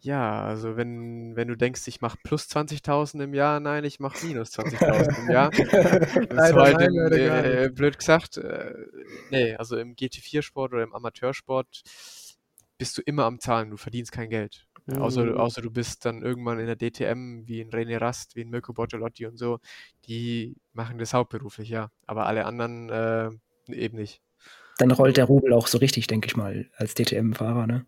[0.02, 4.26] ja, also wenn, wenn du denkst, ich mache plus 20.000 im Jahr, nein, ich mache
[4.26, 5.52] minus 20.000 im Jahr.
[6.30, 8.74] Das ist halt im, äh, blöd gesagt, äh,
[9.30, 11.84] nee, also im GT4-Sport oder im Amateursport
[12.78, 14.66] bist du immer am Zahlen, du verdienst kein Geld.
[15.00, 15.38] Außer, Mhm.
[15.38, 18.74] außer du bist dann irgendwann in der DTM, wie ein René Rast, wie ein Mirko
[18.74, 19.60] Bortolotti und so,
[20.08, 21.89] die machen das hauptberuflich, ja.
[22.08, 23.30] Aber alle anderen äh,
[23.70, 24.22] eben nicht.
[24.90, 27.86] Dann rollt der Rubel auch so richtig, denke ich mal, als DTM-Fahrer, ne?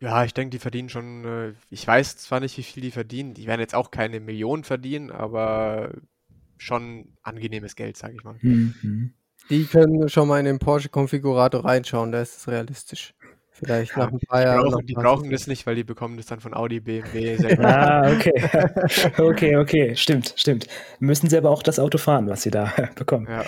[0.00, 3.34] Ja, ich denke, die verdienen schon, äh, ich weiß zwar nicht, wie viel die verdienen,
[3.34, 5.92] die werden jetzt auch keine Millionen verdienen, aber
[6.58, 8.36] schon angenehmes Geld, sage ich mal.
[8.40, 9.12] Mhm.
[9.50, 13.14] Die können schon mal in den Porsche-Konfigurator reinschauen, da ist es realistisch.
[13.52, 14.70] Vielleicht Ja, nach ein paar Die Jahren.
[14.70, 17.36] brauchen, die brauchen das nicht, weil die bekommen das dann von Audi, BMW.
[17.60, 18.32] Ah, okay.
[19.18, 19.94] okay, okay.
[19.94, 20.66] Stimmt, stimmt.
[20.98, 23.28] Müssen sie aber auch das Auto fahren, was sie da bekommen.
[23.28, 23.44] Ja.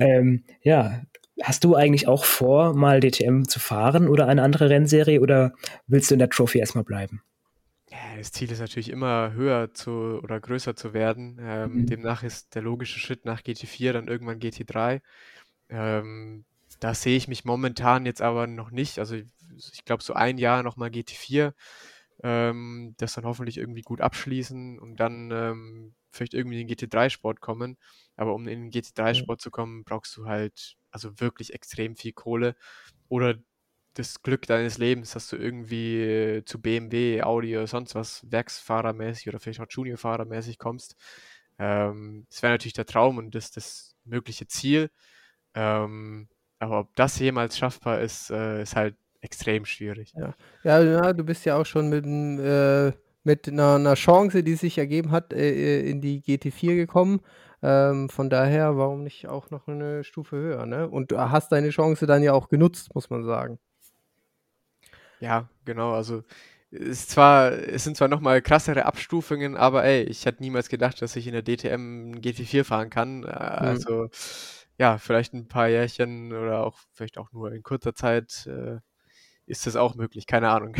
[0.00, 1.02] Ähm, ja,
[1.42, 5.52] hast du eigentlich auch vor, mal DTM zu fahren oder eine andere Rennserie oder
[5.86, 7.22] willst du in der Trophy erstmal bleiben?
[7.90, 11.38] Ja, das Ziel ist natürlich immer höher zu oder größer zu werden.
[11.40, 11.86] Ähm, Mhm.
[11.86, 15.00] demnach ist der logische Schritt nach GT4 dann irgendwann GT3.
[15.70, 16.44] Ähm,
[16.80, 18.98] da sehe ich mich momentan jetzt aber noch nicht.
[18.98, 21.54] Also ich, glaube so ein Jahr nochmal GT4,
[22.22, 27.40] ähm, das dann hoffentlich irgendwie gut abschließen und dann ähm, vielleicht irgendwie in den GT3-Sport
[27.40, 27.78] kommen.
[28.16, 32.56] Aber um in den GT3-Sport zu kommen, brauchst du halt also wirklich extrem viel Kohle
[33.08, 33.34] oder
[33.94, 39.28] das Glück deines Lebens, dass du irgendwie äh, zu BMW, Audi oder sonst was Werksfahrermäßig
[39.28, 40.96] oder vielleicht auch Juniorfahrermäßig kommst.
[41.58, 44.90] Ähm, das wäre natürlich der Traum und das das mögliche Ziel.
[45.54, 46.28] Ähm,
[46.60, 50.12] aber ob das jemals schaffbar ist, äh, ist halt extrem schwierig.
[50.16, 52.92] Ja, ja, ja, du bist ja auch schon mit, äh,
[53.24, 57.20] mit einer, einer Chance, die sich ergeben hat, äh, in die GT4 gekommen.
[57.62, 60.88] Ähm, von daher, warum nicht auch noch eine Stufe höher, ne?
[60.88, 63.58] Und du hast deine Chance dann ja auch genutzt, muss man sagen.
[65.20, 65.92] Ja, genau.
[65.94, 66.22] Also
[66.70, 71.16] ist zwar, es sind zwar nochmal krassere Abstufungen, aber ey, ich hätte niemals gedacht, dass
[71.16, 73.24] ich in der DTM GT4 fahren kann.
[73.24, 73.30] Äh, mhm.
[73.30, 74.08] Also
[74.78, 78.78] ja, vielleicht ein paar Jährchen oder auch vielleicht auch nur in kurzer Zeit äh,
[79.48, 80.74] ist das auch möglich, keine Ahnung.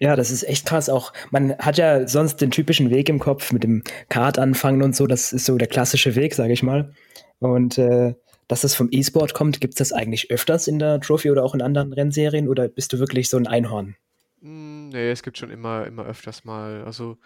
[0.00, 0.88] Ja, das ist echt krass.
[0.90, 4.94] Auch man hat ja sonst den typischen Weg im Kopf mit dem Kart anfangen und
[4.94, 5.06] so.
[5.06, 6.92] Das ist so der klassische Weg, sage ich mal.
[7.38, 8.14] Und äh,
[8.48, 11.54] dass das vom E-Sport kommt, gibt es das eigentlich öfters in der Trophy oder auch
[11.54, 13.96] in anderen Rennserien oder bist du wirklich so ein Einhorn?
[14.42, 16.84] Hm, nee, es gibt schon immer, immer öfters mal.
[16.84, 17.16] Also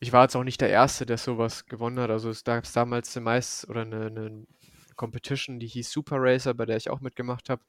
[0.00, 2.10] ich war jetzt auch nicht der Erste, der sowas gewonnen hat.
[2.10, 4.46] Also es gab damals eine meist oder eine, eine
[4.98, 7.62] Competition, die hieß Super Racer, bei der ich auch mitgemacht habe,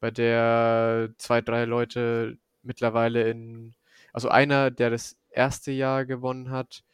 [0.00, 3.74] bei der zwei, drei Leute mittlerweile in,
[4.12, 6.84] also einer, der das erste Jahr gewonnen hat,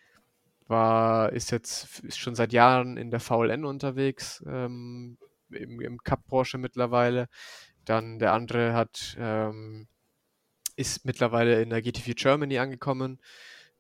[0.69, 5.19] war, ist jetzt ist schon seit Jahren in der VLN unterwegs, ähm,
[5.51, 7.29] im, im Cup Porsche mittlerweile.
[7.85, 9.89] Dann der andere hat, ähm,
[10.77, 13.19] ist mittlerweile in der GT4 Germany angekommen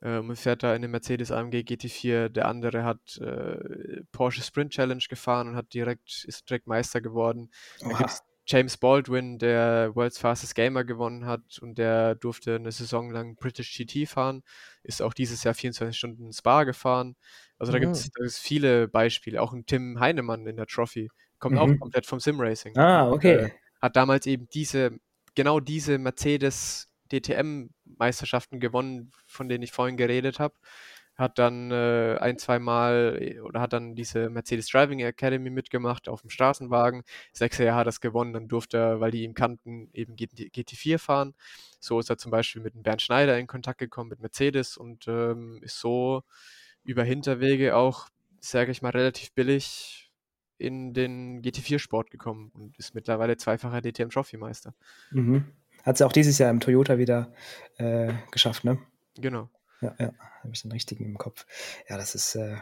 [0.02, 2.28] ähm, fährt da in dem Mercedes AMG GT4.
[2.28, 7.50] Der andere hat äh, Porsche Sprint Challenge gefahren und hat direkt, ist direkt Meister geworden.
[7.80, 12.72] Dann gibt es James Baldwin, der World's Fastest Gamer gewonnen hat und der durfte eine
[12.72, 14.42] Saison lang British GT fahren,
[14.82, 17.16] ist auch dieses Jahr 24 Stunden Spa gefahren.
[17.58, 19.42] Also da gibt es viele Beispiele.
[19.42, 21.60] Auch ein Tim Heinemann in der Trophy kommt mhm.
[21.60, 22.76] auch komplett vom Sim Racing.
[22.78, 23.38] Ah, okay.
[23.38, 23.50] Und, äh,
[23.82, 24.98] hat damals eben diese,
[25.34, 26.88] genau diese Mercedes
[27.88, 30.54] DTM-Meisterschaften gewonnen, von denen ich vorhin geredet habe.
[31.14, 36.08] Hat dann äh, ein, zwei Mal äh, oder hat dann diese Mercedes Driving Academy mitgemacht
[36.08, 37.02] auf dem Straßenwagen.
[37.32, 40.98] Sechs Jahre hat er es gewonnen, dann durfte er, weil die ihn kannten, eben GT4
[40.98, 41.34] fahren.
[41.80, 45.58] So ist er zum Beispiel mit Bernd Schneider in Kontakt gekommen, mit Mercedes und ähm,
[45.62, 46.22] ist so
[46.84, 48.08] über Hinterwege auch,
[48.38, 50.12] sage ich mal, relativ billig
[50.56, 54.74] in den GT4-Sport gekommen und ist mittlerweile zweifacher DTM-Trophy-Meister.
[55.10, 55.44] Mhm.
[55.88, 57.32] Hat sie auch dieses Jahr im Toyota wieder
[57.78, 58.78] äh, geschafft, ne?
[59.16, 59.48] Genau.
[59.80, 60.12] Ja, ja,
[60.42, 61.46] habe ich den richtigen im Kopf.
[61.88, 62.56] Ja, das ist äh,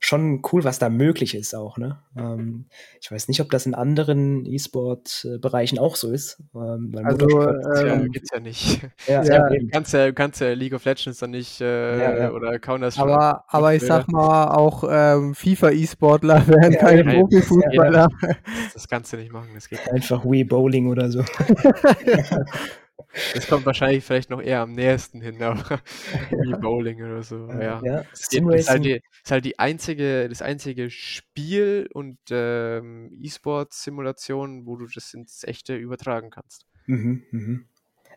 [0.00, 1.98] schon cool, was da möglich ist auch, ne?
[2.16, 2.66] Ähm,
[3.00, 6.42] ich weiß nicht, ob das in anderen E-Sport-Bereichen auch so ist.
[6.54, 8.80] Ähm, also, ähm, ja, gibt's ja nicht.
[9.06, 12.58] Ja, ja, Du kannst ja, kannst ja League of Legends dann nicht äh, ja, oder
[12.58, 13.12] Counter-Strike.
[13.12, 18.08] Aber, aber ich sag mal, auch ähm, FIFA-E-Sportler werden keine Profifußballer.
[18.20, 21.24] Das, das, kannst du nicht machen, das geht Einfach Wii Bowling oder so.
[23.34, 25.80] Das kommt wahrscheinlich vielleicht noch eher am nächsten hin, aber
[26.30, 27.48] wie Bowling oder so.
[27.48, 28.04] Ja, ja.
[28.12, 34.66] Es geht, ist, halt die, ist halt die einzige, das einzige Spiel und ähm, E-Sport-Simulation,
[34.66, 36.66] wo du das ins Echte übertragen kannst.
[36.86, 37.64] Mhm, mhm.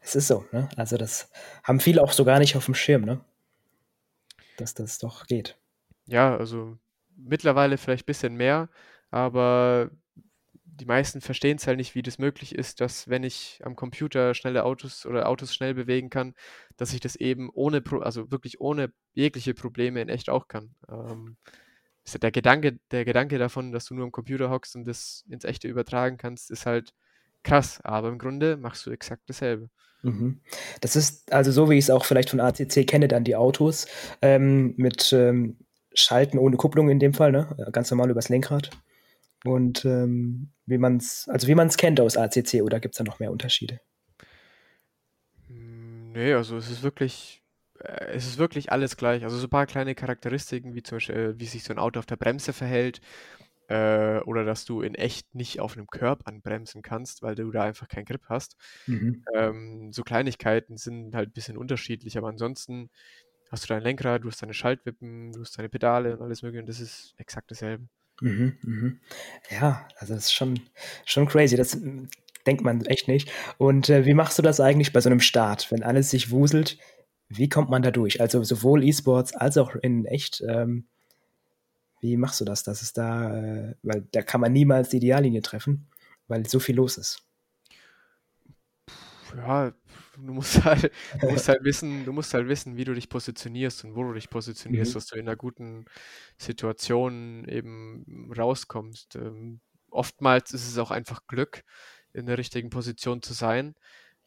[0.01, 0.67] Es ist so, ne?
[0.75, 1.29] Also das
[1.63, 3.21] haben viele auch so gar nicht auf dem Schirm, ne?
[4.57, 5.57] Dass das doch geht.
[6.05, 6.77] Ja, also
[7.15, 8.69] mittlerweile vielleicht ein bisschen mehr,
[9.11, 9.91] aber
[10.81, 14.33] die meisten verstehen es halt nicht, wie das möglich ist, dass wenn ich am Computer
[14.33, 16.33] schnelle Autos oder Autos schnell bewegen kann,
[16.75, 20.73] dass ich das eben ohne, also wirklich ohne jegliche Probleme in echt auch kann.
[20.89, 21.37] Ähm,
[22.19, 25.67] der Gedanke, der Gedanke davon, dass du nur am Computer hockst und das ins Echte
[25.67, 26.95] übertragen kannst, ist halt
[27.43, 29.69] krass, aber im Grunde machst du exakt dasselbe.
[30.01, 30.41] Mhm.
[30.81, 33.85] Das ist also so, wie ich es auch vielleicht von ACC kenne, dann die Autos
[34.23, 35.57] ähm, mit ähm,
[35.93, 37.55] Schalten ohne Kupplung in dem Fall, ne?
[37.71, 38.71] ganz normal übers Lenkrad.
[39.43, 42.97] Und ähm, wie man es, also wie man es kennt aus ACC oder gibt es
[42.97, 43.79] da noch mehr Unterschiede?
[45.47, 47.43] Hm, nee, also es ist wirklich,
[47.79, 49.23] äh, es ist wirklich alles gleich.
[49.23, 51.99] Also so ein paar kleine Charakteristiken, wie zum Beispiel, äh, wie sich so ein Auto
[51.99, 53.01] auf der Bremse verhält,
[53.67, 57.63] äh, oder dass du in echt nicht auf einem Curb anbremsen kannst, weil du da
[57.63, 58.57] einfach keinen Grip hast.
[58.87, 59.23] Mhm.
[59.33, 62.89] Ähm, so Kleinigkeiten sind halt ein bisschen unterschiedlich, aber ansonsten
[63.51, 66.61] hast du dein Lenkrad, du hast deine Schaltwippen, du hast deine Pedale und alles mögliche
[66.61, 67.87] und das ist exakt dasselbe.
[68.21, 68.99] Mhm, mhm.
[69.49, 70.59] Ja, also das ist schon,
[71.05, 71.57] schon crazy.
[71.57, 72.07] Das hm,
[72.45, 73.31] denkt man echt nicht.
[73.57, 76.77] Und äh, wie machst du das eigentlich bei so einem Start, wenn alles sich wuselt?
[77.27, 78.21] Wie kommt man da durch?
[78.21, 80.43] Also sowohl E-Sports als auch in echt.
[80.47, 80.87] Ähm,
[81.99, 82.63] wie machst du das?
[82.63, 85.87] Das ist da, äh, weil da kann man niemals die Ideallinie treffen,
[86.27, 87.23] weil so viel los ist.
[89.37, 89.71] Ja,
[90.27, 90.91] du musst halt,
[91.21, 94.13] du musst halt wissen, du musst halt wissen, wie du dich positionierst und wo du
[94.13, 94.95] dich positionierst, Mhm.
[94.95, 95.85] dass du in einer guten
[96.37, 99.15] Situation eben rauskommst.
[99.15, 101.63] Ähm, oftmals ist es auch einfach Glück,
[102.13, 103.75] in der richtigen Position zu sein.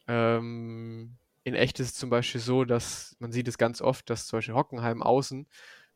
[0.08, 4.26] Ähm, in echt ist es zum Beispiel so, dass man sieht es ganz oft, dass
[4.26, 5.46] zum Beispiel Hockenheim außen,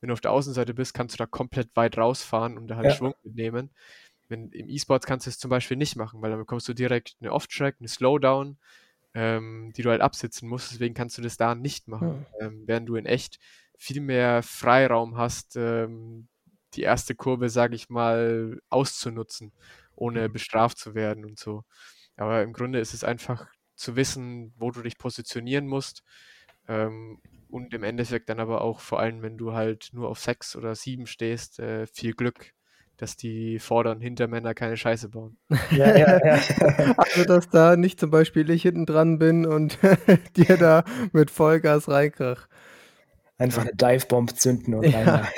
[0.01, 2.87] wenn du auf der Außenseite bist, kannst du da komplett weit rausfahren und da halt
[2.87, 2.95] Ja.
[2.95, 3.71] Schwung mitnehmen.
[4.29, 7.17] Wenn, Im E-Sports kannst du es zum Beispiel nicht machen, weil dann bekommst du direkt
[7.21, 8.59] eine Off-Track, eine Slowdown
[9.15, 10.73] ähm, die du halt absitzen musst.
[10.73, 12.27] Deswegen kannst du das da nicht machen.
[12.41, 12.47] Ja.
[12.47, 13.39] Ähm, während du in echt
[13.77, 16.29] viel mehr Freiraum hast, ähm,
[16.75, 19.53] die erste Kurve, sage ich mal, auszunutzen,
[19.95, 20.33] ohne mhm.
[20.33, 21.65] bestraft zu werden und so.
[22.17, 26.03] Aber im Grunde ist es einfach zu wissen, wo du dich positionieren musst.
[26.67, 30.55] Ähm, und im Endeffekt dann aber auch, vor allem wenn du halt nur auf sechs
[30.55, 32.53] oder sieben stehst, äh, viel Glück,
[32.99, 35.39] dass die vorderen Hintermänner keine Scheiße bauen.
[35.71, 36.95] Ja, ja, ja.
[36.97, 39.79] also, dass da nicht zum Beispiel ich hinten dran bin und
[40.37, 42.49] dir da mit Vollgas reinkrach.
[43.39, 44.87] Einfach eine Dive-Bomb zünden und.
[44.87, 45.29] Ja.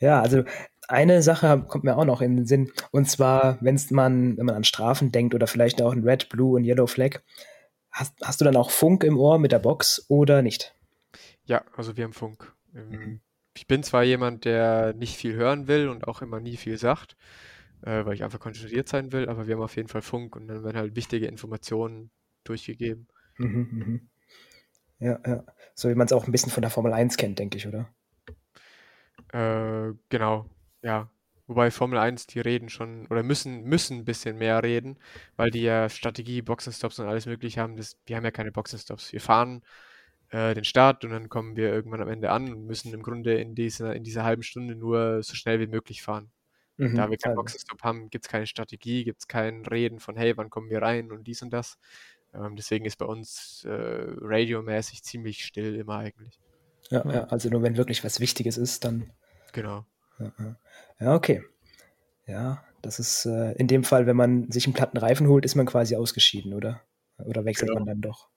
[0.00, 0.44] ja, also
[0.86, 2.70] eine Sache kommt mir auch noch in den Sinn.
[2.90, 6.56] Und zwar, wenn's man, wenn man an Strafen denkt oder vielleicht auch ein Red, Blue
[6.56, 7.20] und Yellow Flag,
[7.90, 10.74] hast, hast du dann auch Funk im Ohr mit der Box oder nicht?
[11.46, 12.52] Ja, also wir haben Funk.
[12.72, 13.20] Mhm.
[13.54, 17.16] Ich bin zwar jemand, der nicht viel hören will und auch immer nie viel sagt,
[17.82, 20.48] äh, weil ich einfach konzentriert sein will, aber wir haben auf jeden Fall Funk und
[20.48, 22.10] dann werden halt wichtige Informationen
[22.44, 23.08] durchgegeben.
[23.38, 24.08] Mhm, mhm.
[24.98, 25.44] Ja, ja.
[25.74, 27.88] So wie man es auch ein bisschen von der Formel 1 kennt, denke ich, oder?
[29.32, 30.46] Äh, genau,
[30.82, 31.10] ja.
[31.46, 34.98] Wobei Formel 1, die reden schon oder müssen, müssen ein bisschen mehr reden,
[35.36, 37.76] weil die ja Strategie, Boxenstops und alles mögliche haben.
[37.76, 39.12] Das, wir haben ja keine Boxenstops.
[39.12, 39.62] Wir fahren
[40.34, 43.34] äh, den Start und dann kommen wir irgendwann am Ende an und müssen im Grunde
[43.34, 46.32] in dieser, in dieser halben Stunde nur so schnell wie möglich fahren.
[46.76, 50.16] Mhm, da wir keinen Boxenstopp haben, gibt es keine Strategie, gibt es kein Reden von,
[50.16, 51.78] hey, wann kommen wir rein und dies und das.
[52.34, 56.40] Ähm, deswegen ist bei uns äh, radiomäßig ziemlich still immer eigentlich.
[56.90, 59.12] Ja, ja, also nur wenn wirklich was Wichtiges ist, dann.
[59.52, 59.86] Genau.
[60.18, 60.56] Ja,
[60.98, 61.44] ja okay.
[62.26, 65.54] Ja, das ist äh, in dem Fall, wenn man sich einen platten Reifen holt, ist
[65.54, 66.80] man quasi ausgeschieden, oder?
[67.18, 67.80] Oder wechselt genau.
[67.80, 68.33] man dann doch?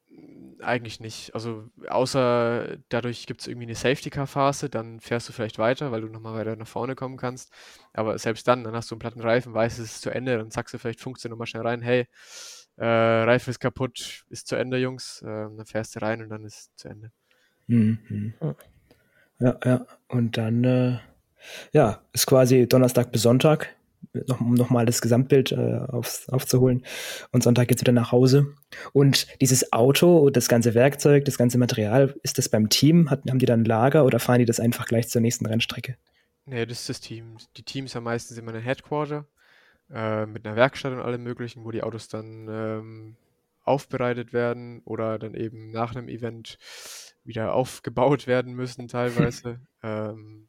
[0.60, 1.36] Eigentlich nicht.
[1.36, 6.08] Also außer dadurch gibt es irgendwie eine Safety-Car-Phase, dann fährst du vielleicht weiter, weil du
[6.08, 7.52] nochmal weiter nach vorne kommen kannst.
[7.94, 10.50] Aber selbst dann, dann hast du einen platten Reifen, weißt, es ist zu Ende, dann
[10.50, 12.08] sagst du vielleicht, funkst nochmal schnell rein, hey,
[12.78, 15.22] äh, Reifen ist kaputt, ist zu Ende, Jungs.
[15.22, 17.12] Äh, dann fährst du rein und dann ist es zu Ende.
[17.68, 18.34] Mhm.
[19.40, 19.86] Ja, ja.
[20.08, 20.98] Und dann, äh,
[21.72, 23.76] ja, ist quasi Donnerstag bis Sonntag,
[24.28, 26.84] noch, um nochmal das Gesamtbild äh, aufs, aufzuholen.
[27.32, 28.54] Und Sonntag geht's wieder nach Hause.
[28.94, 33.10] Und dieses Auto und das ganze Werkzeug, das ganze Material, ist das beim Team?
[33.10, 35.98] Hat, haben die dann ein Lager oder fahren die das einfach gleich zur nächsten Rennstrecke?
[36.46, 37.38] Nee, das ist das Team.
[37.58, 39.26] Die Teams haben meistens immer ein Headquarter
[39.94, 43.16] äh, mit einer Werkstatt und allem möglichen, wo die Autos dann ähm,
[43.64, 46.58] aufbereitet werden oder dann eben nach einem Event
[47.24, 49.60] wieder aufgebaut werden müssen teilweise.
[49.84, 50.48] ähm,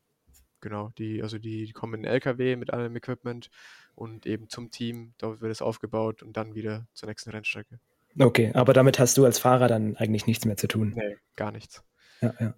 [0.60, 3.50] genau, die, also die, die, kommen in den LKW mit allem Equipment
[3.94, 7.78] und eben zum Team, dort wird es aufgebaut und dann wieder zur nächsten Rennstrecke.
[8.18, 10.94] Okay, aber damit hast du als Fahrer dann eigentlich nichts mehr zu tun.
[10.96, 11.84] Nee, gar nichts.
[12.20, 12.54] Ja, ja.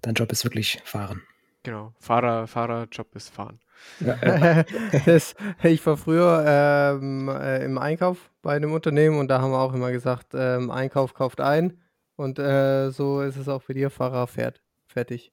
[0.00, 1.22] Dein Job ist wirklich fahren.
[1.62, 3.60] Genau, Fahrer, Fahrerjob ist fahren.
[5.06, 9.60] das, ich war früher ähm, äh, im Einkauf bei einem Unternehmen und da haben wir
[9.60, 11.78] auch immer gesagt, ähm, Einkauf kauft ein
[12.16, 14.62] und äh, so ist es auch für dir, Fahrer fährt.
[14.86, 15.32] Fertig.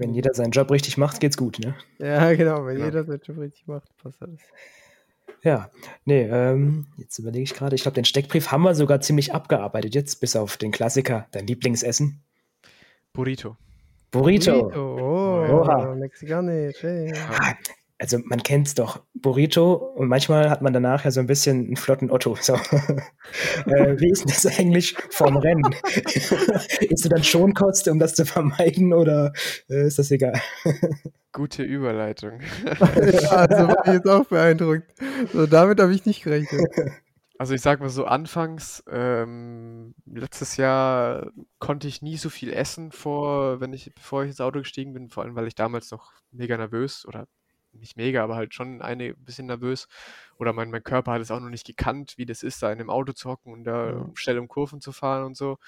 [0.00, 1.74] Wenn jeder seinen Job richtig macht, geht's gut, ne?
[1.98, 2.86] Ja, genau, wenn ja.
[2.86, 4.40] jeder seinen Job richtig macht, passt alles.
[5.42, 5.70] Ja,
[6.06, 9.94] nee, ähm, jetzt überlege ich gerade, ich glaube, den Steckbrief haben wir sogar ziemlich abgearbeitet
[9.94, 12.22] jetzt, bis auf den Klassiker, dein Lieblingsessen.
[13.12, 13.58] Burrito.
[14.10, 14.70] Burrito.
[14.70, 14.96] Burrito.
[14.98, 15.94] Oh, Oha.
[15.96, 16.82] mexikanisch.
[16.82, 17.12] Hey.
[17.38, 17.52] Ah,
[17.98, 21.66] also man kennt es doch, Burrito und manchmal hat man danach ja so ein bisschen
[21.66, 22.36] einen flotten Otto.
[22.40, 22.54] So.
[23.66, 25.74] äh, wie ist denn das eigentlich vom Rennen?
[26.80, 29.32] ist du dann schon Kost, um das zu vermeiden oder
[29.68, 30.40] äh, ist das egal?
[31.32, 32.40] Gute Überleitung.
[32.64, 34.92] ja, also war ich jetzt auch beeindruckt.
[35.32, 36.68] So, damit habe ich nicht gerechnet.
[37.38, 42.92] Also ich sag mal so, anfangs, ähm, letztes Jahr konnte ich nie so viel essen,
[42.92, 46.12] vor, wenn ich, bevor ich ins Auto gestiegen bin, vor allem weil ich damals noch
[46.32, 47.28] mega nervös oder
[47.72, 49.88] nicht mega, aber halt schon ein bisschen nervös.
[50.38, 52.80] Oder mein, mein Körper hat es auch noch nicht gekannt, wie das ist, da in
[52.80, 54.10] einem Auto zu hocken und da ja.
[54.14, 55.58] schnell um Kurven zu fahren und so.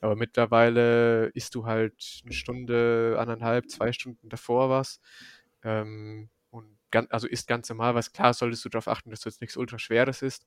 [0.00, 5.00] Aber mittlerweile isst du halt eine Stunde, anderthalb, zwei Stunden davor was.
[5.62, 8.12] Ähm, und ganz, also isst ganz normal was.
[8.12, 10.46] Klar solltest du darauf achten, dass du jetzt nichts ultra Schweres isst.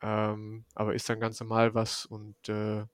[0.00, 2.84] Ähm, aber ist dann ganz normal was und äh,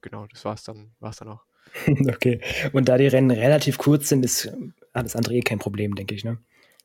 [0.00, 1.44] genau, das war es dann, war's dann auch.
[1.86, 2.40] okay.
[2.72, 4.52] Und da die Rennen relativ kurz sind, ist
[4.92, 6.38] alles andere eh kein Problem, denke ich, ne?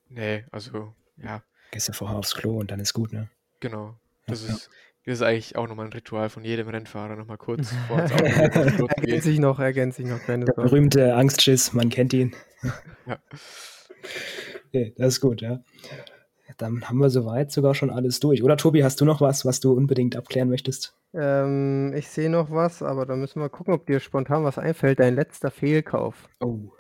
[0.10, 1.44] Nee, also, ja.
[1.72, 3.30] Gehst du vorher aufs Klo und dann ist gut, ne?
[3.60, 4.00] Genau.
[4.26, 4.70] Das ja, ist,
[5.06, 8.88] das ist eigentlich auch nochmal ein Ritual von jedem Rennfahrer, nochmal kurz vor ins Auto
[8.88, 10.20] Ergänzt sich noch, ergänzt sich noch.
[10.26, 12.36] Der berühmte Angstschiss, man kennt ihn.
[13.06, 13.20] ja.
[14.68, 15.62] Okay, das ist gut, ja.
[16.58, 18.44] Dann haben wir soweit sogar schon alles durch.
[18.44, 20.96] Oder Tobi, hast du noch was, was du unbedingt abklären möchtest?
[21.14, 25.00] Ähm, ich sehe noch was, aber da müssen wir gucken, ob dir spontan was einfällt.
[25.00, 26.28] Dein letzter Fehlkauf.
[26.40, 26.72] Oh.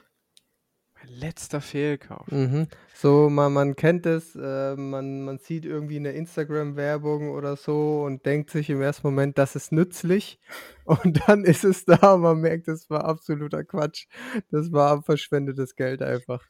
[1.20, 2.28] Letzter Fehlkauf.
[2.32, 2.68] Mhm.
[2.93, 8.26] So, man, man kennt es, äh, man, man sieht irgendwie eine Instagram-Werbung oder so und
[8.26, 10.39] denkt sich im ersten Moment, das ist nützlich.
[10.86, 14.05] Und dann ist es da und man merkt, das war absoluter Quatsch.
[14.51, 16.41] Das war verschwendetes Geld einfach.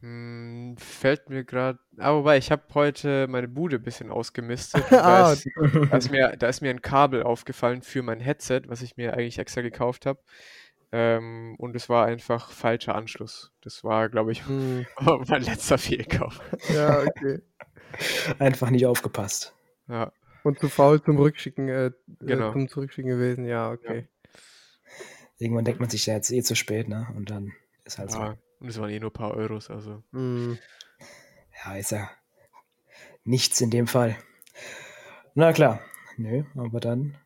[0.00, 1.78] Hm, fällt mir gerade.
[1.96, 4.84] Ah, wobei, ich habe heute meine Bude ein bisschen ausgemistet.
[4.90, 5.46] da, Ah, ist,
[5.90, 9.14] da, ist mir, da ist mir ein Kabel aufgefallen für mein Headset, was ich mir
[9.14, 10.20] eigentlich extra gekauft habe.
[10.98, 13.52] Ähm, und es war einfach falscher Anschluss.
[13.60, 14.86] Das war, glaube ich, hm.
[15.28, 16.40] mein letzter Fehlkauf.
[16.72, 17.42] Ja, okay.
[18.38, 19.54] Einfach nicht aufgepasst.
[19.88, 20.10] Ja,
[20.42, 21.90] Und zu faul zum Rückschicken, äh,
[22.20, 22.52] genau.
[22.52, 24.08] zum Zurückschicken gewesen, ja, okay.
[25.36, 27.06] Irgendwann denkt man sich ja jetzt eh zu spät, ne?
[27.14, 27.52] Und dann
[27.84, 28.18] ist halt so.
[28.18, 30.02] Ja, und es waren eh nur ein paar Euros, also.
[30.12, 30.56] Hm.
[31.62, 32.08] Ja, ist ja
[33.24, 34.16] nichts in dem Fall.
[35.34, 35.80] Na klar.
[36.16, 37.18] Nö, aber dann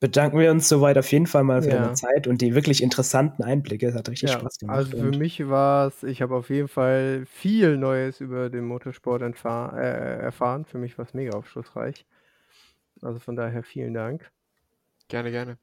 [0.00, 1.82] bedanken wir uns soweit auf jeden Fall mal für Ja.
[1.82, 3.88] deine Zeit und die wirklich interessanten Einblicke.
[3.88, 4.76] Es hat richtig Ja, Spaß gemacht.
[4.76, 9.22] also für mich war es, ich habe auf jeden Fall viel Neues über den Motorsport
[9.22, 10.64] entfahr- äh, erfahren.
[10.64, 12.06] Für mich war es mega aufschlussreich.
[13.02, 14.30] Also von daher vielen Dank.
[15.08, 15.58] Gerne, gerne.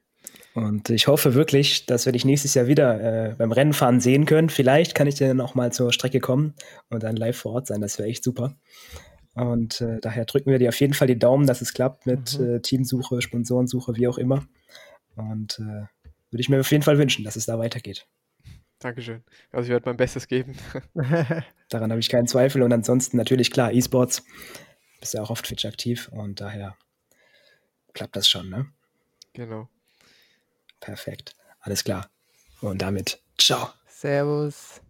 [0.56, 4.50] Und ich hoffe wirklich, dass wir dich nächstes Jahr wieder äh, beim Rennenfahren sehen können.
[4.50, 6.56] Vielleicht kann ich dann auch mal zur Strecke kommen
[6.90, 7.80] und dann live vor Ort sein.
[7.82, 8.56] Das wäre echt super.
[9.36, 12.40] Und äh, daher drücken wir dir auf jeden Fall die Daumen, dass es klappt mit
[12.40, 12.56] Mhm.
[12.56, 14.48] äh, Teamsuche, Sponsorensuche, wie auch immer.
[15.16, 15.86] Und äh,
[16.32, 18.08] würde ich mir auf jeden Fall wünschen, dass es da weitergeht.
[18.80, 19.24] Dankeschön.
[19.52, 20.56] Also ich werde mein Bestes geben.
[21.70, 22.62] Daran habe ich keinen Zweifel.
[22.64, 24.24] Und ansonsten natürlich klar, E-Sports.
[25.00, 26.76] Bist ja auch auf Twitch aktiv und daher
[27.94, 28.68] klappt das schon, ne?
[29.34, 29.70] genau.
[30.80, 31.36] Perfekt.
[31.62, 32.10] Alles klar.
[32.62, 33.70] Und damit, ciao.
[33.88, 34.82] Servus.